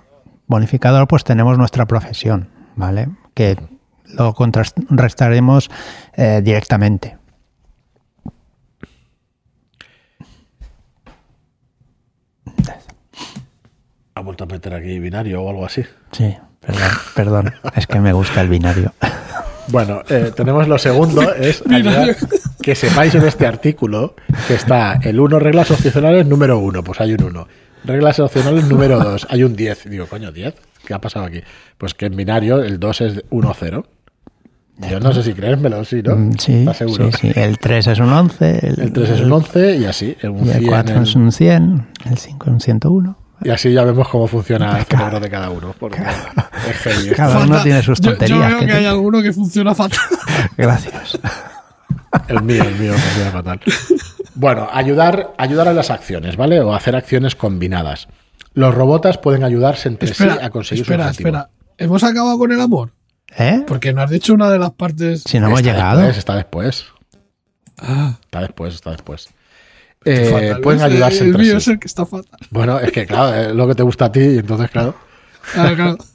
bonificador, 0.47 1.07
pues 1.07 1.23
tenemos 1.23 1.57
nuestra 1.57 1.85
profesión, 1.85 2.49
¿vale? 2.75 3.09
Que 3.35 3.57
lo 4.05 4.33
contrarrestaremos 4.33 5.69
eh, 6.15 6.41
directamente. 6.43 7.17
¿Ha 14.17 14.21
vuelto 14.21 14.45
a 14.45 14.47
meter 14.47 14.73
aquí 14.73 14.97
binario 14.99 15.41
o 15.43 15.49
algo 15.49 15.65
así? 15.65 15.83
Sí, 16.13 16.33
perdón, 16.61 16.81
perdón, 17.15 17.53
es 17.75 17.85
que 17.85 17.99
me 17.99 18.13
gusta 18.13 18.39
el 18.41 18.47
binario. 18.47 18.93
Bueno, 19.67 20.03
eh, 20.09 20.31
tenemos 20.33 20.67
lo 20.69 20.77
segundo, 20.77 21.33
es 21.33 21.61
ayudar 21.69 22.15
que 22.61 22.75
sepáis 22.75 23.13
en 23.15 23.23
este 23.23 23.45
artículo 23.45 24.15
que 24.47 24.53
está 24.53 24.99
el 25.03 25.19
1 25.19 25.37
reglas 25.39 25.69
opcionales 25.71 26.25
número 26.27 26.59
1, 26.59 26.81
pues 26.83 27.01
hay 27.01 27.13
un 27.13 27.23
1. 27.23 27.47
Reglas 27.83 28.19
opcionales 28.21 28.63
número 28.69 28.99
2, 28.99 29.27
hay 29.29 29.43
un 29.43 29.53
10. 29.55 29.89
Digo, 29.89 30.05
coño, 30.07 30.31
10, 30.31 30.55
¿qué 30.85 30.93
ha 30.93 31.01
pasado 31.01 31.25
aquí? 31.25 31.41
Pues 31.77 31.93
que 31.93 32.05
en 32.05 32.15
binario 32.15 32.63
el 32.63 32.79
2 32.79 33.01
es 33.01 33.23
1-0. 33.31 33.85
Yo 34.89 34.99
no 35.01 35.11
sé 35.13 35.23
si 35.23 35.33
creérmelo, 35.33 35.83
sí, 35.83 36.01
¿no? 36.01 36.15
Mm, 36.15 36.33
Sí, 36.37 36.53
¿Estás 36.59 36.77
seguro? 36.77 37.11
sí, 37.11 37.17
sí. 37.33 37.39
El 37.39 37.59
3 37.59 37.87
es 37.87 37.99
un 37.99 38.13
11, 38.13 38.59
el, 38.67 38.79
El 38.79 38.93
3 38.93 39.09
es 39.09 39.19
un 39.21 39.31
11 39.33 39.75
y 39.77 39.85
así, 39.85 40.15
un 40.23 40.45
y 40.45 40.49
el 40.51 40.57
100 40.59 40.67
4 40.67 40.95
en- 40.95 41.03
es 41.03 41.15
un 41.15 41.31
100, 41.33 41.87
el 42.09 42.17
5 42.17 42.45
es 42.45 42.51
un 42.53 42.59
101. 42.61 43.17
Y 43.45 43.49
así 43.51 43.71
ya 43.71 43.83
vemos 43.83 44.07
cómo 44.09 44.27
funciona 44.27 44.77
el 44.79 44.85
cerebro 44.85 45.19
de 45.19 45.29
cada 45.29 45.49
uno. 45.49 45.73
Porque 45.79 46.01
es. 46.85 47.13
Cada 47.15 47.39
uno 47.39 47.61
tiene 47.63 47.81
sus 47.81 47.99
Yo- 48.01 48.09
tonterías. 48.11 48.39
Yo, 48.39 48.47
veo 48.47 48.59
que 48.59 48.65
que 48.65 48.71
te- 48.71 48.77
hay 48.79 48.85
alguno 48.85 49.21
que 49.21 49.31
funciona 49.31 49.73
fatal. 49.75 49.99
Gracias. 50.57 51.19
El 52.27 52.41
mío, 52.43 52.63
el 52.63 52.75
mío 52.75 52.93
funciona 52.93 53.31
fatal. 53.31 53.59
Bueno, 54.35 54.67
ayudar, 54.71 55.33
ayudar 55.37 55.67
a 55.67 55.73
las 55.73 55.89
acciones, 55.91 56.35
¿vale? 56.37 56.59
O 56.61 56.73
hacer 56.73 56.95
acciones 56.95 57.35
combinadas. 57.35 58.07
Los 58.53 58.73
robotas 58.73 59.17
pueden 59.17 59.43
ayudarse 59.43 59.87
entre 59.89 60.09
espera, 60.11 60.33
sí 60.35 60.39
a 60.41 60.49
conseguir 60.49 60.81
espera, 60.83 61.03
su 61.05 61.09
objetivo. 61.09 61.29
espera. 61.29 61.49
¿Hemos 61.77 62.03
acabado 62.03 62.37
con 62.37 62.51
el 62.51 62.61
amor? 62.61 62.91
¿Eh? 63.37 63.63
Porque 63.67 63.91
no 63.91 64.01
has 64.01 64.09
dicho 64.09 64.33
una 64.33 64.49
de 64.49 64.59
las 64.59 64.71
partes. 64.71 65.23
Si 65.25 65.39
no 65.39 65.47
hemos 65.47 65.59
está 65.59 65.71
llegado. 65.73 65.97
Después, 65.99 66.17
está 66.17 66.35
después. 66.35 66.85
Ah, 67.77 68.13
Está 68.23 68.39
después, 68.41 68.73
está 68.75 68.91
después. 68.91 69.27
Eh, 70.05 70.29
fatal. 70.31 70.61
pueden 70.61 70.81
ayudarse 70.81 71.19
El 71.23 71.27
entre 71.27 71.41
mío 71.43 71.51
sí. 71.53 71.57
es 71.57 71.67
el 71.69 71.79
que 71.79 71.87
está 71.87 72.05
fatal. 72.05 72.39
Bueno, 72.51 72.79
es 72.79 72.91
que 72.91 73.05
claro, 73.05 73.35
es 73.35 73.55
lo 73.55 73.67
que 73.67 73.75
te 73.75 73.83
gusta 73.83 74.05
a 74.05 74.11
ti, 74.11 74.19
y 74.21 74.37
entonces 74.37 74.69
claro. 74.71 74.95
Ah, 75.55 75.71
claro. 75.75 75.97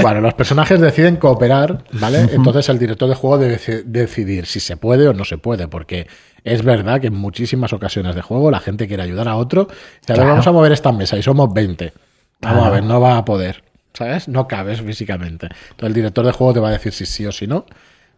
Bueno, 0.00 0.22
los 0.22 0.32
personajes 0.32 0.80
deciden 0.80 1.16
cooperar, 1.16 1.84
¿vale? 1.92 2.20
Entonces 2.32 2.68
el 2.70 2.78
director 2.78 3.06
de 3.06 3.14
juego 3.14 3.36
debe 3.36 3.58
deci- 3.58 3.84
decidir 3.84 4.46
si 4.46 4.58
se 4.58 4.78
puede 4.78 5.06
o 5.06 5.12
no 5.12 5.26
se 5.26 5.36
puede, 5.36 5.68
porque 5.68 6.06
es 6.42 6.62
verdad 6.64 7.02
que 7.02 7.08
en 7.08 7.14
muchísimas 7.14 7.72
ocasiones 7.74 8.14
de 8.14 8.22
juego 8.22 8.50
la 8.50 8.60
gente 8.60 8.88
quiere 8.88 9.02
ayudar 9.02 9.28
a 9.28 9.36
otro. 9.36 9.68
Dice, 10.00 10.14
a 10.14 10.16
ver, 10.16 10.26
vamos 10.26 10.46
a 10.46 10.52
mover 10.52 10.72
esta 10.72 10.90
mesa 10.90 11.18
y 11.18 11.22
somos 11.22 11.52
20. 11.52 11.92
Vamos 12.40 12.58
Claro. 12.58 12.64
a 12.64 12.70
ver, 12.70 12.82
no 12.82 12.98
va 12.98 13.18
a 13.18 13.24
poder, 13.26 13.62
¿sabes? 13.92 14.26
No 14.26 14.48
cabes 14.48 14.80
físicamente. 14.80 15.48
Entonces 15.70 15.86
el 15.88 15.94
director 15.94 16.24
de 16.24 16.32
juego 16.32 16.54
te 16.54 16.60
va 16.60 16.68
a 16.68 16.72
decir 16.72 16.92
si 16.92 17.04
sí 17.04 17.26
o 17.26 17.30
si 17.30 17.46
no, 17.46 17.66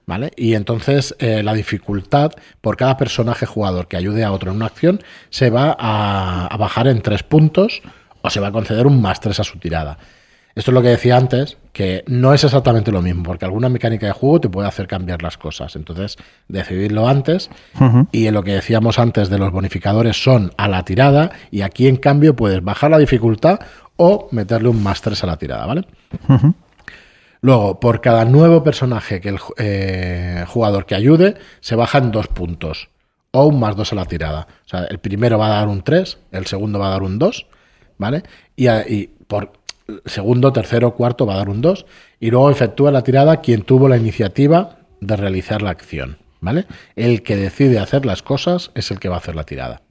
¿vale? 0.07 0.33
Y 0.37 0.55
entonces 0.55 1.15
eh, 1.19 1.43
la 1.43 1.53
dificultad 1.53 2.33
por 2.61 2.77
cada 2.77 2.97
personaje 2.97 3.45
jugador 3.45 3.89
que 3.89 3.97
ayude 3.97 4.25
a 4.25 4.33
otro 4.33 4.51
en 4.51 4.57
una 4.57 4.67
acción 4.67 5.03
se 5.31 5.51
va 5.51 5.77
a, 5.79 6.47
a 6.47 6.57
bajar 6.57 6.89
en 6.89 7.03
tres 7.03 7.23
puntos 7.23 7.83
o 8.23 8.31
se 8.31 8.41
va 8.41 8.49
a 8.49 8.53
conceder 8.53 8.87
un 8.87 9.03
más 9.03 9.21
tres 9.21 9.41
a 9.41 9.45
su 9.45 9.59
tirada. 9.59 9.99
Esto 10.57 10.71
es 10.71 10.75
lo 10.75 10.81
que 10.81 10.89
decía 10.89 11.19
antes, 11.19 11.59
que 11.75 12.03
no 12.07 12.33
es 12.33 12.43
exactamente 12.43 12.91
lo 12.91 13.03
mismo, 13.03 13.23
porque 13.25 13.45
alguna 13.45 13.69
mecánica 13.69 14.07
de 14.07 14.13
juego 14.13 14.41
te 14.41 14.49
puede 14.49 14.67
hacer 14.67 14.89
cambiar 14.89 15.23
las 15.23 15.37
cosas. 15.37 15.77
Entonces, 15.77 16.17
decidirlo 16.49 17.07
antes. 17.07 17.51
Y 18.11 18.27
en 18.27 18.33
lo 18.33 18.43
que 18.43 18.53
decíamos 18.53 18.99
antes 18.99 19.29
de 19.29 19.37
los 19.37 19.53
bonificadores 19.53 20.17
son 20.17 20.53
a 20.57 20.67
la 20.67 20.83
tirada, 20.83 21.31
y 21.51 21.61
aquí 21.61 21.89
en 21.89 21.97
cambio 21.97 22.35
puedes 22.35 22.65
bajar 22.65 22.91
la 22.91 22.97
dificultad 22.97 23.61
o 23.97 24.29
meterle 24.33 24.71
un 24.71 24.83
más 24.83 25.03
3 25.03 25.25
a 25.25 25.27
la 25.27 25.37
tirada, 25.37 25.67
¿vale? 25.67 25.85
Luego, 27.47 27.79
por 27.79 28.01
cada 28.01 28.25
nuevo 28.25 28.65
personaje 28.65 29.21
que 29.21 29.29
el 29.29 29.39
eh, 29.57 30.45
jugador 30.49 30.85
que 30.85 30.97
ayude, 30.97 31.37
se 31.61 31.77
bajan 31.77 32.11
dos 32.11 32.27
puntos. 32.27 32.89
O 33.31 33.47
un 33.47 33.61
más 33.61 33.77
dos 33.77 33.93
a 33.93 33.95
la 33.95 34.05
tirada. 34.05 34.49
O 34.65 34.69
sea, 34.69 34.83
el 34.87 34.99
primero 34.99 35.39
va 35.39 35.47
a 35.47 35.61
dar 35.61 35.69
un 35.69 35.83
3, 35.83 36.19
el 36.33 36.47
segundo 36.47 36.81
va 36.81 36.89
a 36.89 36.91
dar 36.91 37.05
un 37.05 37.21
2, 37.21 37.47
¿vale? 37.99 38.25
Y, 38.57 38.69
y 38.69 39.07
por 39.29 39.53
segundo, 40.07 40.53
tercero, 40.53 40.97
cuarto 40.97 41.25
va 41.25 41.35
a 41.35 41.37
dar 41.37 41.49
un 41.49 41.61
2. 41.61 41.87
Y 42.19 42.33
luego 42.33 42.51
efectúa 42.51 42.91
la 42.91 43.05
tirada 43.05 43.41
quien 43.43 43.63
tuvo 43.63 43.89
la 43.89 43.97
iniciativa 43.97 44.79
de 45.01 45.15
realizar 45.15 45.63
la 45.63 45.71
acción, 45.71 46.19
¿vale? 46.41 46.67
El 46.97 47.23
que 47.23 47.37
decide 47.37 47.79
hacer 47.79 48.07
las 48.07 48.25
cosas 48.25 48.73
es 48.75 48.91
el 48.91 48.99
que 48.99 49.09
va 49.09 49.15
a 49.15 49.19
hacer 49.19 49.37
la 49.37 49.45
tirada. 49.45 49.83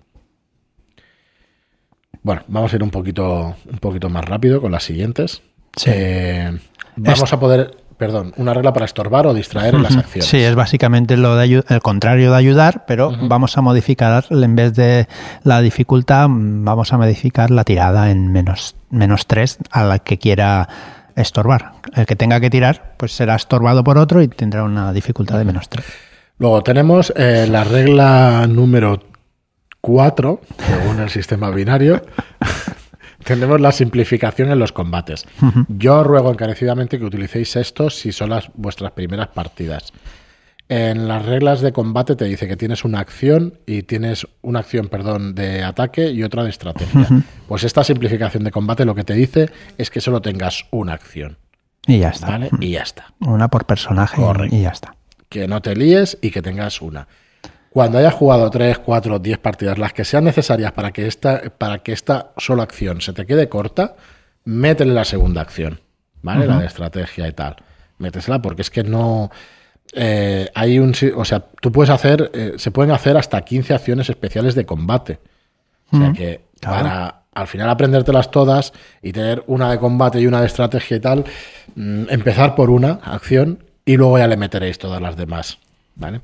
Bueno, 2.21 2.43
vamos 2.49 2.73
a 2.73 2.75
ir 2.75 2.83
un 2.83 2.91
poquito, 2.91 3.55
un 3.65 3.77
poquito 3.79 4.09
más 4.09 4.25
rápido 4.25 4.59
con 4.59 4.73
las 4.73 4.83
siguientes. 4.83 5.41
Sí. 5.77 5.91
Eh, 5.93 6.59
vamos 6.95 7.33
a 7.33 7.39
poder, 7.39 7.77
perdón, 7.97 8.33
una 8.37 8.53
regla 8.53 8.73
para 8.73 8.85
estorbar 8.85 9.27
o 9.27 9.33
distraer 9.33 9.75
en 9.75 9.83
las 9.83 9.95
acciones. 9.95 10.25
Sí, 10.25 10.37
es 10.37 10.55
básicamente 10.55 11.17
lo 11.17 11.35
de 11.35 11.63
el 11.67 11.81
contrario 11.81 12.31
de 12.31 12.37
ayudar, 12.37 12.85
pero 12.85 13.11
vamos 13.21 13.57
a 13.57 13.61
modificar, 13.61 14.25
en 14.29 14.55
vez 14.55 14.73
de 14.73 15.07
la 15.43 15.61
dificultad, 15.61 16.27
mm, 16.29 16.65
vamos 16.65 16.93
a 16.93 16.97
modificar 16.97 17.51
la 17.51 17.63
tirada 17.63 18.11
en 18.11 18.31
menos, 18.31 18.75
menos 18.89 19.27
3 19.27 19.59
a 19.71 19.83
la 19.83 19.99
que 19.99 20.17
quiera 20.17 20.67
estorbar. 21.15 21.73
El 21.93 22.05
que 22.05 22.15
tenga 22.15 22.39
que 22.39 22.49
tirar, 22.49 22.95
pues 22.97 23.13
será 23.13 23.35
estorbado 23.35 23.83
por 23.83 23.97
otro 23.97 24.21
y 24.21 24.27
tendrá 24.27 24.63
una 24.63 24.91
dificultad 24.93 25.37
de 25.37 25.45
menos 25.45 25.69
3. 25.69 25.85
Luego 26.37 26.63
tenemos 26.63 27.13
eh, 27.15 27.47
la 27.49 27.63
regla 27.63 28.45
número 28.47 29.01
4, 29.81 30.41
según 30.57 30.99
el 30.99 31.09
sistema 31.09 31.49
binario. 31.51 32.01
tenemos 33.25 33.59
la 33.59 33.71
simplificación 33.71 34.51
en 34.51 34.59
los 34.59 34.71
combates. 34.71 35.25
Yo 35.67 36.03
ruego 36.03 36.31
encarecidamente 36.31 36.97
que 36.99 37.05
utilicéis 37.05 37.55
esto 37.57 37.89
si 37.89 38.11
son 38.11 38.29
las 38.29 38.49
vuestras 38.53 38.91
primeras 38.93 39.27
partidas. 39.27 39.91
En 40.67 41.07
las 41.07 41.23
reglas 41.25 41.61
de 41.61 41.71
combate 41.71 42.15
te 42.15 42.25
dice 42.25 42.47
que 42.47 42.57
tienes 42.57 42.83
una 42.85 42.99
acción 42.99 43.59
y 43.67 43.83
tienes 43.83 44.25
una 44.41 44.59
acción, 44.59 44.87
perdón, 44.87 45.35
de 45.35 45.61
ataque 45.63 46.09
y 46.09 46.23
otra 46.23 46.43
de 46.43 46.49
estrategia. 46.49 47.07
Pues 47.47 47.63
esta 47.63 47.83
simplificación 47.83 48.43
de 48.43 48.49
combate 48.51 48.83
lo 48.83 48.95
que 48.95 49.03
te 49.03 49.13
dice 49.13 49.49
es 49.77 49.91
que 49.91 50.01
solo 50.01 50.21
tengas 50.23 50.65
una 50.71 50.93
acción, 50.93 51.37
Y 51.85 51.99
ya 51.99 52.09
está. 52.09 52.27
¿vale? 52.27 52.49
Y 52.59 52.71
ya 52.71 52.81
está. 52.81 53.13
Una 53.19 53.47
por 53.49 53.65
personaje 53.65 54.19
y- 54.19 54.23
Correcto. 54.23 54.55
y 54.55 54.61
ya 54.61 54.69
está. 54.69 54.95
que 55.29 55.47
no 55.47 55.61
te 55.61 55.75
líes 55.75 56.17
y 56.21 56.31
que 56.31 56.41
tengas 56.41 56.81
una. 56.81 57.07
Cuando 57.75 57.97
hayas 57.97 58.13
jugado 58.13 58.49
3, 58.49 58.79
4, 58.79 59.19
10 59.19 59.37
partidas, 59.39 59.77
las 59.77 59.91
que 59.91 60.05
sean 60.05 60.23
necesarias 60.23 60.71
para 60.71 60.93
que 60.93 61.07
esta, 61.07 61.41
para 61.57 61.79
que 61.79 61.91
esta 61.91 62.31
sola 62.37 62.63
acción 62.63 63.01
se 63.01 63.11
te 63.11 63.25
quede 63.25 63.49
corta, 63.49 63.97
métele 64.45 64.93
la 64.93 65.03
segunda 65.03 65.41
acción, 65.41 65.81
¿vale? 66.21 66.47
La 66.47 66.57
de 66.59 66.67
estrategia 66.67 67.27
y 67.27 67.33
tal. 67.33 67.57
Métesela 67.97 68.41
porque 68.41 68.61
es 68.61 68.69
que 68.69 68.85
no... 68.85 69.29
eh, 69.91 70.49
hay 70.55 70.79
un... 70.79 70.93
O 71.17 71.25
sea, 71.25 71.41
tú 71.41 71.73
puedes 71.73 71.89
hacer... 71.89 72.31
eh, 72.33 72.53
se 72.55 72.71
pueden 72.71 72.91
hacer 72.93 73.17
hasta 73.17 73.41
15 73.41 73.73
acciones 73.73 74.09
especiales 74.09 74.55
de 74.55 74.65
combate. 74.65 75.19
O 75.91 75.97
sea 75.97 76.13
que 76.13 76.45
claro. 76.61 76.77
para 76.77 77.23
al 77.33 77.47
final 77.47 77.69
aprendértelas 77.69 78.31
todas 78.31 78.71
y 79.01 79.11
tener 79.11 79.43
una 79.47 79.69
de 79.69 79.79
combate 79.79 80.21
y 80.21 80.27
una 80.27 80.39
de 80.39 80.47
estrategia 80.47 80.95
y 80.95 81.01
tal, 81.01 81.25
mm, 81.75 82.05
empezar 82.07 82.55
por 82.55 82.69
una 82.69 83.01
acción 83.03 83.65
y 83.83 83.97
luego 83.97 84.17
ya 84.17 84.27
le 84.27 84.37
meteréis 84.37 84.79
todas 84.79 85.01
las 85.01 85.17
demás. 85.17 85.59
¿Vale? 85.95 86.21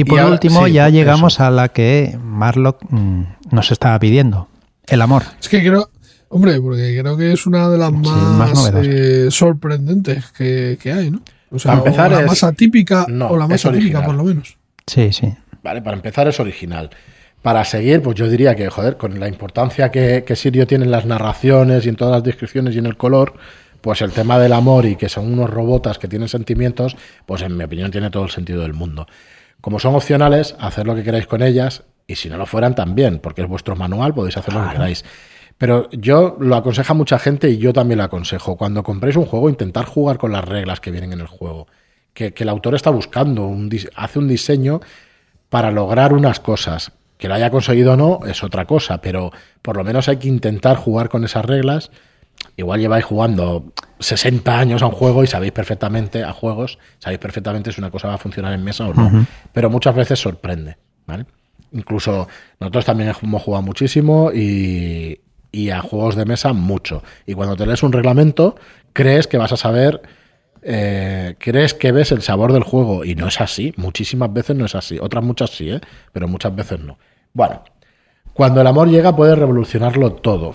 Y 0.00 0.04
por 0.04 0.18
ahora- 0.20 0.32
último, 0.32 0.66
sí, 0.66 0.72
ya 0.72 0.88
llegamos 0.88 1.34
eso. 1.34 1.44
a 1.44 1.50
la 1.50 1.68
que 1.68 2.16
Marlock 2.22 2.82
mm, 2.90 3.22
nos 3.52 3.70
estaba 3.72 3.98
pidiendo. 3.98 4.48
El 4.86 5.02
amor. 5.02 5.24
Es 5.40 5.48
que 5.48 5.60
creo, 5.60 5.90
hombre, 6.28 6.60
porque 6.60 6.98
creo 7.00 7.16
que 7.16 7.32
es 7.32 7.46
una 7.46 7.68
de 7.68 7.78
las 7.78 7.92
más 7.92 8.70
eh, 8.82 9.28
sorprendentes 9.30 10.26
que, 10.32 10.78
que 10.80 10.92
hay, 10.92 11.10
¿no? 11.10 11.22
O 11.50 11.58
sea, 11.58 11.72
Para 11.72 11.84
empezar 11.84 12.12
o 12.12 12.14
la 12.16 12.20
es- 12.22 12.26
más 12.26 12.44
atípica, 12.44 13.06
no, 13.08 13.28
o 13.28 13.36
la 13.36 13.46
más 13.46 13.64
atípica, 13.64 14.04
por 14.04 14.14
lo 14.14 14.24
menos. 14.24 14.56
Sí, 14.86 15.12
sí. 15.12 15.32
Vale, 15.62 15.82
para 15.82 15.96
empezar 15.96 16.28
es 16.28 16.38
original. 16.38 16.90
Para 17.42 17.64
seguir, 17.64 18.02
pues 18.02 18.16
yo 18.16 18.28
diría 18.28 18.54
que, 18.56 18.68
joder, 18.68 18.96
con 18.96 19.18
la 19.20 19.28
importancia 19.28 19.90
que, 19.90 20.24
que 20.26 20.34
Sirio 20.36 20.66
tiene 20.66 20.84
en 20.84 20.90
las 20.90 21.06
narraciones 21.06 21.86
y 21.86 21.88
en 21.88 21.96
todas 21.96 22.12
las 22.14 22.24
descripciones 22.24 22.74
y 22.74 22.78
en 22.78 22.86
el 22.86 22.96
color, 22.96 23.34
pues 23.80 24.02
el 24.02 24.10
tema 24.10 24.38
del 24.38 24.52
amor 24.52 24.84
y 24.86 24.96
que 24.96 25.08
son 25.08 25.32
unos 25.32 25.48
robotas 25.48 25.98
que 25.98 26.08
tienen 26.08 26.28
sentimientos, 26.28 26.96
pues 27.24 27.42
en 27.42 27.56
mi 27.56 27.62
opinión 27.64 27.90
tiene 27.92 28.10
todo 28.10 28.24
el 28.24 28.30
sentido 28.30 28.62
del 28.62 28.72
mundo. 28.74 29.06
Como 29.66 29.80
son 29.80 29.96
opcionales, 29.96 30.54
hacer 30.60 30.86
lo 30.86 30.94
que 30.94 31.02
queráis 31.02 31.26
con 31.26 31.42
ellas 31.42 31.82
y 32.06 32.14
si 32.14 32.28
no 32.28 32.36
lo 32.36 32.46
fueran 32.46 32.76
también, 32.76 33.18
porque 33.18 33.42
es 33.42 33.48
vuestro 33.48 33.74
manual, 33.74 34.14
podéis 34.14 34.36
hacer 34.36 34.54
lo 34.54 34.62
que 34.62 34.70
queráis. 34.70 35.04
Pero 35.58 35.90
yo 35.90 36.36
lo 36.38 36.54
aconseja 36.54 36.94
mucha 36.94 37.18
gente 37.18 37.50
y 37.50 37.58
yo 37.58 37.72
también 37.72 37.98
lo 37.98 38.04
aconsejo. 38.04 38.56
Cuando 38.56 38.84
compréis 38.84 39.16
un 39.16 39.26
juego, 39.26 39.50
intentar 39.50 39.84
jugar 39.84 40.18
con 40.18 40.30
las 40.30 40.44
reglas 40.44 40.78
que 40.78 40.92
vienen 40.92 41.14
en 41.14 41.18
el 41.18 41.26
juego. 41.26 41.66
Que, 42.14 42.32
que 42.32 42.44
el 42.44 42.48
autor 42.48 42.76
está 42.76 42.90
buscando, 42.90 43.44
un, 43.44 43.68
hace 43.96 44.20
un 44.20 44.28
diseño 44.28 44.78
para 45.48 45.72
lograr 45.72 46.12
unas 46.12 46.38
cosas. 46.38 46.92
Que 47.18 47.26
lo 47.26 47.34
haya 47.34 47.50
conseguido 47.50 47.94
o 47.94 47.96
no 47.96 48.20
es 48.24 48.44
otra 48.44 48.66
cosa, 48.66 49.00
pero 49.00 49.32
por 49.62 49.76
lo 49.76 49.82
menos 49.82 50.08
hay 50.08 50.18
que 50.18 50.28
intentar 50.28 50.76
jugar 50.76 51.08
con 51.08 51.24
esas 51.24 51.44
reglas. 51.44 51.90
Igual 52.56 52.80
lleváis 52.80 53.04
jugando 53.04 53.72
60 53.98 54.58
años 54.58 54.82
a 54.82 54.86
un 54.86 54.92
juego 54.92 55.24
y 55.24 55.26
sabéis 55.26 55.52
perfectamente, 55.52 56.24
a 56.24 56.32
juegos, 56.32 56.78
sabéis 56.98 57.18
perfectamente 57.18 57.72
si 57.72 57.80
una 57.80 57.90
cosa 57.90 58.08
va 58.08 58.14
a 58.14 58.18
funcionar 58.18 58.52
en 58.52 58.64
mesa 58.64 58.86
o 58.86 58.94
no. 58.94 59.26
Pero 59.52 59.68
muchas 59.70 59.94
veces 59.94 60.18
sorprende, 60.18 60.76
¿vale? 61.06 61.26
Incluso 61.72 62.28
nosotros 62.60 62.84
también 62.84 63.12
hemos 63.22 63.42
jugado 63.42 63.62
muchísimo 63.62 64.30
y, 64.32 65.20
y 65.52 65.70
a 65.70 65.80
juegos 65.80 66.16
de 66.16 66.24
mesa 66.24 66.52
mucho. 66.52 67.02
Y 67.26 67.34
cuando 67.34 67.56
te 67.56 67.66
lees 67.66 67.82
un 67.82 67.92
reglamento, 67.92 68.56
crees 68.92 69.26
que 69.26 69.38
vas 69.38 69.52
a 69.52 69.56
saber, 69.56 70.02
eh, 70.62 71.34
crees 71.38 71.74
que 71.74 71.92
ves 71.92 72.12
el 72.12 72.22
sabor 72.22 72.52
del 72.52 72.62
juego 72.62 73.04
y 73.04 73.14
no 73.14 73.28
es 73.28 73.40
así. 73.40 73.72
Muchísimas 73.76 74.32
veces 74.32 74.56
no 74.56 74.64
es 74.66 74.74
así. 74.74 74.98
Otras 74.98 75.24
muchas 75.24 75.50
sí, 75.50 75.70
¿eh? 75.70 75.80
pero 76.12 76.28
muchas 76.28 76.54
veces 76.54 76.80
no. 76.80 76.98
Bueno, 77.32 77.62
cuando 78.32 78.60
el 78.60 78.66
amor 78.66 78.88
llega 78.88 79.16
puede 79.16 79.34
revolucionarlo 79.34 80.12
todo, 80.12 80.54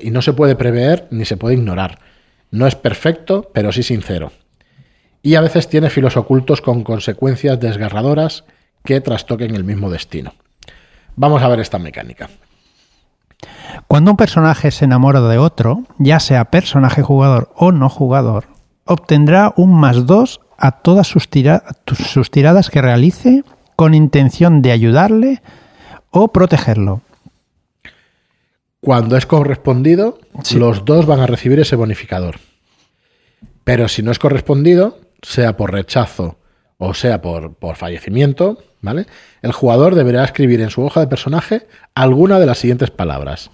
Y 0.00 0.10
no 0.10 0.22
se 0.22 0.32
puede 0.32 0.56
prever 0.56 1.06
ni 1.10 1.24
se 1.24 1.36
puede 1.36 1.54
ignorar. 1.54 1.98
No 2.50 2.66
es 2.66 2.74
perfecto, 2.74 3.50
pero 3.54 3.72
sí 3.72 3.82
sincero. 3.82 4.32
Y 5.22 5.34
a 5.34 5.40
veces 5.40 5.68
tiene 5.68 5.90
filos 5.90 6.16
ocultos 6.16 6.60
con 6.60 6.82
consecuencias 6.82 7.60
desgarradoras 7.60 8.44
que 8.84 9.00
trastoquen 9.00 9.54
el 9.54 9.64
mismo 9.64 9.90
destino. 9.90 10.34
Vamos 11.16 11.42
a 11.42 11.48
ver 11.48 11.60
esta 11.60 11.78
mecánica. 11.78 12.28
Cuando 13.86 14.10
un 14.10 14.16
personaje 14.16 14.70
se 14.70 14.84
enamora 14.84 15.20
de 15.20 15.38
otro, 15.38 15.84
ya 15.98 16.20
sea 16.20 16.46
personaje 16.46 17.02
jugador 17.02 17.52
o 17.54 17.72
no 17.72 17.88
jugador, 17.88 18.46
obtendrá 18.84 19.52
un 19.56 19.74
más 19.74 20.06
2 20.06 20.40
a 20.58 20.72
todas 20.72 21.06
sus, 21.06 21.28
tiradas 21.30 22.70
que 22.70 22.82
realice 22.82 23.44
con 23.76 23.94
intención 23.94 24.62
de 24.62 24.72
ayudarle 24.72 25.42
o 26.10 26.28
protegerlo. 26.28 27.00
Cuando 28.80 29.16
es 29.16 29.26
correspondido, 29.26 30.18
los 30.54 30.84
dos 30.84 31.06
van 31.06 31.20
a 31.20 31.26
recibir 31.26 31.60
ese 31.60 31.76
bonificador. 31.76 32.36
Pero 33.64 33.88
si 33.88 34.02
no 34.02 34.10
es 34.10 34.18
correspondido, 34.18 34.98
sea 35.22 35.56
por 35.56 35.72
rechazo 35.72 36.40
o 36.82 36.94
sea 36.94 37.20
por, 37.20 37.54
por 37.54 37.76
fallecimiento, 37.76 38.58
¿vale? 38.80 39.06
El 39.42 39.52
jugador 39.52 39.94
deberá 39.94 40.24
escribir 40.24 40.62
en 40.62 40.70
su 40.70 40.82
hoja 40.82 41.00
de 41.00 41.06
personaje 41.06 41.68
alguna 41.94 42.38
de 42.38 42.46
las 42.46 42.58
siguientes 42.58 42.90
palabras. 42.90 43.50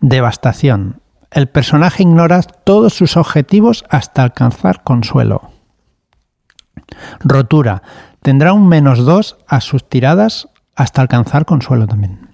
Devastación. 0.00 1.02
El 1.30 1.48
personaje 1.48 2.02
ignora 2.02 2.40
todos 2.42 2.94
sus 2.94 3.18
objetivos 3.18 3.84
hasta 3.90 4.22
alcanzar 4.22 4.82
consuelo. 4.82 5.50
Rotura. 7.20 7.82
Tendrá 8.22 8.54
un 8.54 8.68
menos 8.68 9.04
dos 9.04 9.36
a 9.46 9.60
sus 9.60 9.86
tiradas 9.86 10.48
hasta 10.74 11.02
alcanzar 11.02 11.44
consuelo 11.44 11.86
también. 11.86 12.30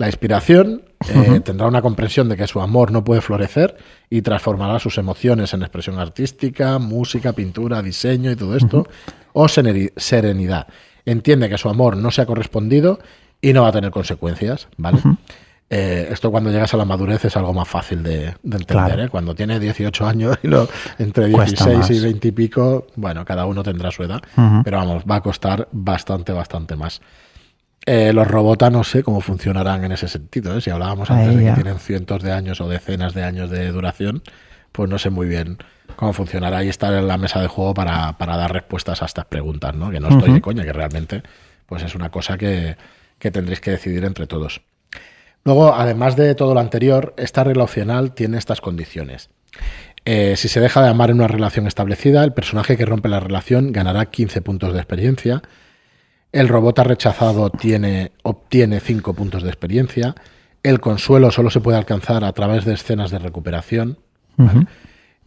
La 0.00 0.06
inspiración 0.06 0.80
eh, 1.10 1.40
tendrá 1.40 1.66
una 1.66 1.82
comprensión 1.82 2.30
de 2.30 2.36
que 2.38 2.46
su 2.46 2.62
amor 2.62 2.90
no 2.90 3.04
puede 3.04 3.20
florecer 3.20 3.76
y 4.08 4.22
transformará 4.22 4.78
sus 4.78 4.96
emociones 4.96 5.52
en 5.52 5.60
expresión 5.60 5.98
artística, 5.98 6.78
música, 6.78 7.34
pintura, 7.34 7.82
diseño 7.82 8.30
y 8.30 8.36
todo 8.36 8.56
esto, 8.56 8.88
o 9.34 9.46
serenidad. 9.46 10.68
Entiende 11.04 11.50
que 11.50 11.58
su 11.58 11.68
amor 11.68 11.98
no 11.98 12.10
se 12.10 12.22
ha 12.22 12.26
correspondido 12.26 12.98
y 13.42 13.52
no 13.52 13.60
va 13.60 13.68
a 13.68 13.72
tener 13.72 13.90
consecuencias, 13.90 14.68
¿vale? 14.78 15.02
Eh, 15.68 16.08
esto 16.10 16.30
cuando 16.30 16.50
llegas 16.50 16.72
a 16.72 16.78
la 16.78 16.86
madurez 16.86 17.26
es 17.26 17.36
algo 17.36 17.52
más 17.52 17.68
fácil 17.68 18.02
de, 18.02 18.34
entender. 18.42 19.00
¿eh? 19.00 19.08
Cuando 19.10 19.34
tiene 19.34 19.60
18 19.60 20.06
años 20.06 20.38
y 20.42 20.48
lo, 20.48 20.66
entre 20.98 21.26
16 21.26 21.90
y 21.90 22.00
20 22.00 22.26
y 22.26 22.32
pico, 22.32 22.86
bueno, 22.96 23.26
cada 23.26 23.44
uno 23.44 23.62
tendrá 23.62 23.90
su 23.90 24.02
edad, 24.02 24.22
pero 24.64 24.78
vamos, 24.78 25.04
va 25.04 25.16
a 25.16 25.20
costar 25.20 25.68
bastante, 25.72 26.32
bastante 26.32 26.74
más. 26.74 27.02
Eh, 27.86 28.12
los 28.12 28.28
robots 28.28 28.70
no 28.70 28.84
sé 28.84 29.02
cómo 29.02 29.20
funcionarán 29.20 29.84
en 29.84 29.92
ese 29.92 30.08
sentido. 30.08 30.56
¿eh? 30.56 30.60
Si 30.60 30.70
hablábamos 30.70 31.10
antes 31.10 31.36
de 31.36 31.44
que 31.44 31.52
tienen 31.52 31.78
cientos 31.78 32.22
de 32.22 32.32
años 32.32 32.60
o 32.60 32.68
decenas 32.68 33.14
de 33.14 33.24
años 33.24 33.50
de 33.50 33.70
duración, 33.72 34.22
pues 34.72 34.88
no 34.88 34.98
sé 34.98 35.10
muy 35.10 35.26
bien 35.26 35.58
cómo 35.96 36.12
funcionará 36.12 36.62
y 36.62 36.68
estar 36.68 36.92
en 36.92 37.08
la 37.08 37.18
mesa 37.18 37.40
de 37.40 37.48
juego 37.48 37.74
para, 37.74 38.14
dar 38.18 38.52
respuestas 38.52 39.02
a 39.02 39.06
estas 39.06 39.24
preguntas, 39.24 39.74
¿no? 39.74 39.90
Que 39.90 40.00
no 40.00 40.08
estoy 40.08 40.32
de 40.32 40.40
coña, 40.40 40.64
que 40.64 40.72
realmente 40.72 41.22
pues 41.66 41.82
es 41.82 41.94
una 41.94 42.10
cosa 42.10 42.36
que, 42.36 42.76
tendréis 43.18 43.60
que 43.60 43.72
decidir 43.72 44.04
entre 44.04 44.26
todos. 44.26 44.62
Luego, 45.44 45.74
además 45.74 46.16
de 46.16 46.34
todo 46.34 46.52
lo 46.52 46.60
anterior, 46.60 47.14
esta 47.16 47.44
regla 47.44 47.64
opcional 47.64 48.12
tiene 48.12 48.36
estas 48.38 48.60
condiciones. 48.60 49.30
Eh, 50.04 50.34
si 50.36 50.48
se 50.48 50.60
deja 50.60 50.82
de 50.82 50.88
amar 50.88 51.10
en 51.10 51.16
una 51.16 51.28
relación 51.28 51.66
establecida, 51.66 52.24
el 52.24 52.32
personaje 52.32 52.76
que 52.76 52.84
rompe 52.84 53.08
la 53.08 53.20
relación 53.20 53.72
ganará 53.72 54.06
15 54.06 54.42
puntos 54.42 54.72
de 54.72 54.78
experiencia 54.78 55.42
el 56.32 56.48
robot 56.48 56.78
rechazado 56.80 57.50
tiene, 57.50 58.12
obtiene 58.22 58.80
5 58.80 59.14
puntos 59.14 59.42
de 59.42 59.48
experiencia. 59.48 60.14
El 60.62 60.80
consuelo 60.80 61.30
solo 61.30 61.50
se 61.50 61.60
puede 61.60 61.78
alcanzar 61.78 62.24
a 62.24 62.32
través 62.32 62.64
de 62.64 62.74
escenas 62.74 63.10
de 63.10 63.18
recuperación. 63.18 63.98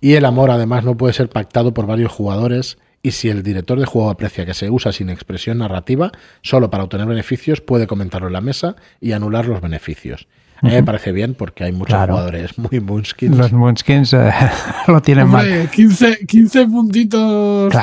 Y 0.02 0.14
el 0.14 0.26
amor, 0.26 0.50
además, 0.50 0.84
no 0.84 0.98
puede 0.98 1.14
ser 1.14 1.30
pactado 1.30 1.74
por 1.74 1.86
varios 1.86 2.12
jugadores. 2.12 2.78
Y 3.02 3.12
si 3.12 3.30
el 3.30 3.44
director 3.44 3.80
de 3.80 3.86
juego 3.86 4.10
aprecia 4.10 4.46
que 4.46 4.54
se 4.54 4.70
usa 4.70 4.92
sin 4.92 5.10
expresión 5.10 5.58
narrativa, 5.60 6.12
solo 6.42 6.70
para 6.70 6.84
obtener 6.84 7.06
beneficios, 7.06 7.62
puede 7.62 7.86
comentarlo 7.86 8.28
en 8.28 8.34
la 8.34 8.42
mesa 8.42 8.76
y 9.02 9.12
anular 9.12 9.46
los 9.46 9.62
beneficios 9.62 10.28
me 10.64 10.84
parece 10.84 11.12
bien 11.12 11.34
porque 11.34 11.66
hay 11.66 11.72
muchos 11.74 11.96
jugadores 11.96 12.58
muy 12.58 12.80
Munskins. 12.80 13.38
Los 13.38 13.52
Munskins 13.52 14.14
eh, 14.14 14.32
lo 14.88 15.02
tienen 15.02 15.28
mal. 15.28 15.70
15, 15.70 16.26
15 16.26 16.66
puntitos 16.68 17.74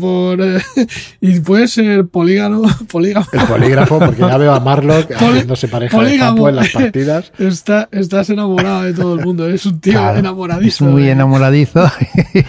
por. 0.00 0.40
Eh, 0.40 0.60
y 1.20 1.40
puede 1.40 1.68
ser 1.68 2.06
polígano, 2.06 2.62
polígrafo. 2.90 3.30
El 3.36 3.46
polígrafo, 3.46 3.98
porque 3.98 4.20
ya 4.20 4.38
veo 4.38 4.54
a 4.54 4.60
Marlock 4.60 5.12
haciéndose 5.12 5.68
pareja 5.68 6.02
de 6.02 6.18
campo 6.18 6.48
en 6.48 6.56
las 6.56 6.70
partidas. 6.70 7.32
Está, 7.38 7.88
estás 7.92 8.30
enamorado 8.30 8.84
de 8.84 8.94
todo 8.94 9.18
el 9.18 9.24
mundo. 9.24 9.48
Es 9.48 9.66
un 9.66 9.80
tío 9.80 10.16
enamoradizo. 10.16 10.86
Es 10.86 10.90
muy 10.90 11.08
eh. 11.08 11.12
enamoradizo 11.12 11.90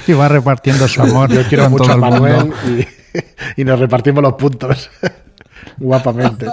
y 0.08 0.14
va 0.14 0.30
repartiendo 0.30 0.88
su 0.88 1.02
amor. 1.02 1.32
Yo 1.32 1.44
quiero 1.44 1.70
mucho 1.70 1.92
a 1.92 1.98
Manuel 1.98 2.52
y, 3.58 3.62
y 3.62 3.66
nos 3.66 3.80
repartimos 3.80 4.24
los 4.24 4.34
puntos 4.34 4.90
guapamente. 5.78 6.48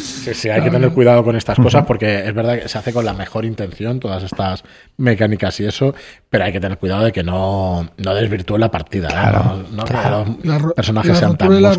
Sí, 0.00 0.34
sí, 0.34 0.48
hay 0.48 0.62
que 0.62 0.70
tener 0.70 0.90
cuidado 0.90 1.24
con 1.24 1.36
estas 1.36 1.56
cosas 1.58 1.84
porque 1.86 2.26
es 2.26 2.34
verdad 2.34 2.60
que 2.60 2.68
se 2.68 2.78
hace 2.78 2.92
con 2.92 3.04
la 3.04 3.14
mejor 3.14 3.44
intención 3.44 4.00
todas 4.00 4.22
estas 4.22 4.64
mecánicas 4.96 5.58
y 5.60 5.64
eso, 5.64 5.94
pero 6.28 6.44
hay 6.44 6.52
que 6.52 6.60
tener 6.60 6.78
cuidado 6.78 7.04
de 7.04 7.12
que 7.12 7.22
no, 7.22 7.88
no 7.96 8.14
desvirtúe 8.14 8.58
la 8.58 8.70
partida. 8.70 9.08
¿eh? 9.08 9.64
No, 9.72 9.84
que 9.84 9.94
los 10.44 10.72
personajes 10.74 11.18
sean 11.18 11.36
tan 11.36 11.62
la, 11.62 11.76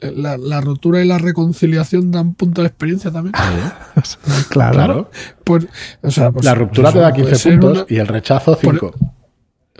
la, 0.00 0.36
la, 0.38 0.60
rotura 0.60 1.02
y 1.02 1.06
la 1.06 1.18
reconciliación 1.18 2.10
dan 2.10 2.34
punto 2.34 2.62
de 2.62 2.68
experiencia 2.68 3.10
también. 3.10 3.34
claro. 4.48 5.10
Pues, 5.44 5.66
o 6.02 6.10
sea, 6.10 6.30
pues, 6.30 6.44
la 6.44 6.54
ruptura 6.54 6.92
te 6.92 6.98
da 6.98 7.12
15 7.12 7.58
puntos 7.58 7.86
y 7.88 7.96
el 7.96 8.06
rechazo 8.06 8.56
5. 8.58 8.94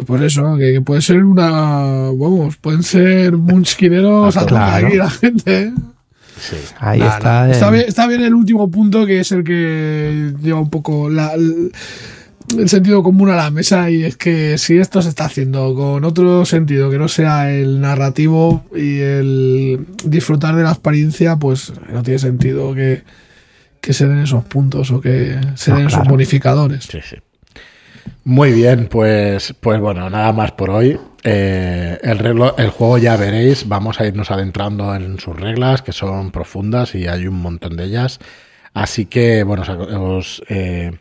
Por 0.07 0.23
eso, 0.23 0.57
que 0.57 0.81
puede 0.81 1.03
ser 1.03 1.25
una. 1.25 2.11
Vamos, 2.15 2.57
pueden 2.57 2.83
ser 2.83 3.37
munchkineros 3.37 4.37
claro. 4.47 4.87
aquí 4.87 4.97
la 4.97 5.11
gente. 5.11 5.73
Sí. 6.41 6.57
Ahí 6.79 7.01
está. 7.01 7.51
Está, 7.51 8.07
bien, 8.07 8.23
el 8.23 8.35
último 8.35 8.71
punto, 8.71 9.07
que 9.07 9.21
es 9.21 9.33
el 9.33 9.45
que 9.45 10.33
lleva 10.43 10.61
un 10.61 10.71
poco 10.71 11.09
el, 11.09 11.71
sentido 12.67 13.03
común 13.03 13.31
a 13.31 13.37
la 13.37 13.51
mesa. 13.51 13.91
Y 13.91 14.05
es 14.05 14.17
que 14.17 14.59
si 14.59 14.79
esto 14.79 15.03
se 15.03 15.11
está 15.11 15.27
haciendo 15.27 15.75
con 15.75 16.05
otro 16.05 16.45
sentido 16.45 16.91
que 16.91 16.99
no 16.99 17.09
sea 17.09 17.53
el 17.53 17.81
narrativo 17.81 18.65
y 18.75 18.99
el 19.01 19.87
disfrutar 20.05 20.57
de 20.57 20.63
la 20.63 20.71
experiencia, 20.71 21.37
pues 21.37 21.73
no 21.93 22.03
tiene 22.03 22.19
sentido 22.19 22.75
que, 22.75 23.03
se 23.93 24.07
den 24.07 24.21
esos 24.21 24.45
puntos 24.45 24.91
o 24.91 25.01
que 25.01 25.39
se 25.55 25.73
den 25.73 25.89
esos 25.89 26.07
bonificadores. 26.07 26.85
Sí, 26.85 26.99
sí. 27.03 27.17
Muy 28.25 28.53
bien, 28.53 28.89
pues, 28.91 29.55
pues 29.61 29.81
bueno, 29.81 30.09
nada 30.11 30.33
más 30.33 30.53
por 30.53 30.71
hoy. 30.71 30.99
Eh, 31.23 31.99
el, 32.03 32.71
juego 32.71 32.99
ya 32.99 33.17
veréis, 33.17 33.69
vamos 33.69 34.01
a 34.01 34.07
irnos 34.07 34.31
adentrando 34.31 34.95
en 34.95 35.19
sus 35.19 35.37
reglas, 35.39 35.83
que 35.83 35.93
son 35.93 36.31
profundas 36.31 36.95
y 36.95 37.07
hay 37.07 37.27
un 37.27 37.41
montón 37.41 37.77
de 37.77 37.85
ellas. 37.85 38.21
Así 38.73 39.07
que, 39.07 39.43
bueno, 39.43 39.65
os, 40.17 40.43
eh, 40.49 40.93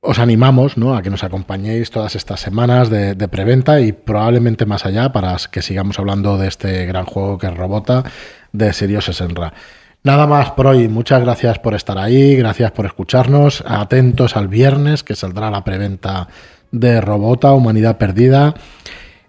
os 0.00 0.18
animamos 0.18 0.76
¿no? 0.76 0.94
a 0.94 1.02
que 1.02 1.10
nos 1.10 1.24
acompañéis 1.24 1.90
todas 1.90 2.14
estas 2.14 2.40
semanas 2.40 2.90
de, 2.90 3.14
preventa 3.28 3.80
y 3.80 3.92
probablemente 3.92 4.66
más 4.66 4.86
allá 4.86 5.12
para 5.12 5.36
que 5.50 5.62
sigamos 5.62 5.98
hablando 5.98 6.38
de 6.38 6.48
este 6.48 6.86
gran 6.86 7.06
juego 7.06 7.38
que 7.38 7.48
es 7.48 7.56
Robota 7.56 8.04
de 8.52 8.72
Serios 8.72 9.06
Senra. 9.06 9.52
Nada 10.02 10.26
más 10.28 10.52
por 10.52 10.68
hoy. 10.68 10.86
Muchas 10.86 11.20
gracias 11.22 11.58
por 11.58 11.74
estar 11.74 11.98
ahí, 11.98 12.36
gracias 12.36 12.70
por 12.70 12.86
escucharnos. 12.86 13.64
Atentos 13.66 14.36
al 14.36 14.46
viernes 14.46 15.02
que 15.02 15.16
saldrá 15.16 15.50
la 15.50 15.64
preventa 15.64 16.28
de 16.70 17.00
Robota, 17.00 17.52
Humanidad 17.52 17.98
Perdida. 17.98 18.54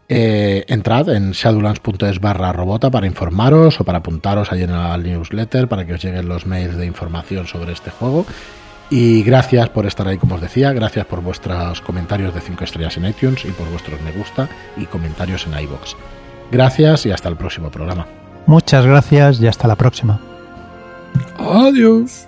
Eh, 0.09 0.63
entrad 0.67 1.09
en 1.09 1.31
shadowlands.es 1.31 2.19
barra 2.19 2.53
robota 2.53 2.89
para 2.89 3.07
informaros 3.07 3.79
o 3.79 3.83
para 3.83 3.99
apuntaros 3.99 4.51
allí 4.51 4.63
en 4.63 4.71
la 4.71 4.97
newsletter 4.97 5.67
para 5.67 5.85
que 5.85 5.93
os 5.93 6.03
lleguen 6.03 6.29
los 6.29 6.45
mails 6.45 6.77
de 6.77 6.85
información 6.85 7.47
sobre 7.47 7.73
este 7.73 7.91
juego. 7.91 8.25
Y 8.89 9.21
gracias 9.23 9.67
por 9.69 9.85
estar 9.85 10.07
ahí, 10.07 10.17
como 10.17 10.35
os 10.35 10.41
decía, 10.41 10.71
gracias 10.71 11.05
por 11.05 11.21
vuestros 11.21 11.81
comentarios 11.81 12.33
de 12.33 12.39
5 12.39 12.63
estrellas 12.63 12.95
en 12.95 13.05
iTunes 13.05 13.43
y 13.43 13.51
por 13.51 13.69
vuestros 13.69 14.01
me 14.01 14.13
gusta 14.13 14.47
y 14.77 14.85
comentarios 14.85 15.45
en 15.45 15.59
iBox. 15.59 15.95
Gracias 16.51 17.05
y 17.05 17.11
hasta 17.11 17.27
el 17.27 17.35
próximo 17.35 17.69
programa. 17.69 18.07
Muchas 18.45 18.85
gracias 18.85 19.41
y 19.41 19.47
hasta 19.47 19.67
la 19.67 19.75
próxima. 19.75 20.21
Adiós. 21.37 22.26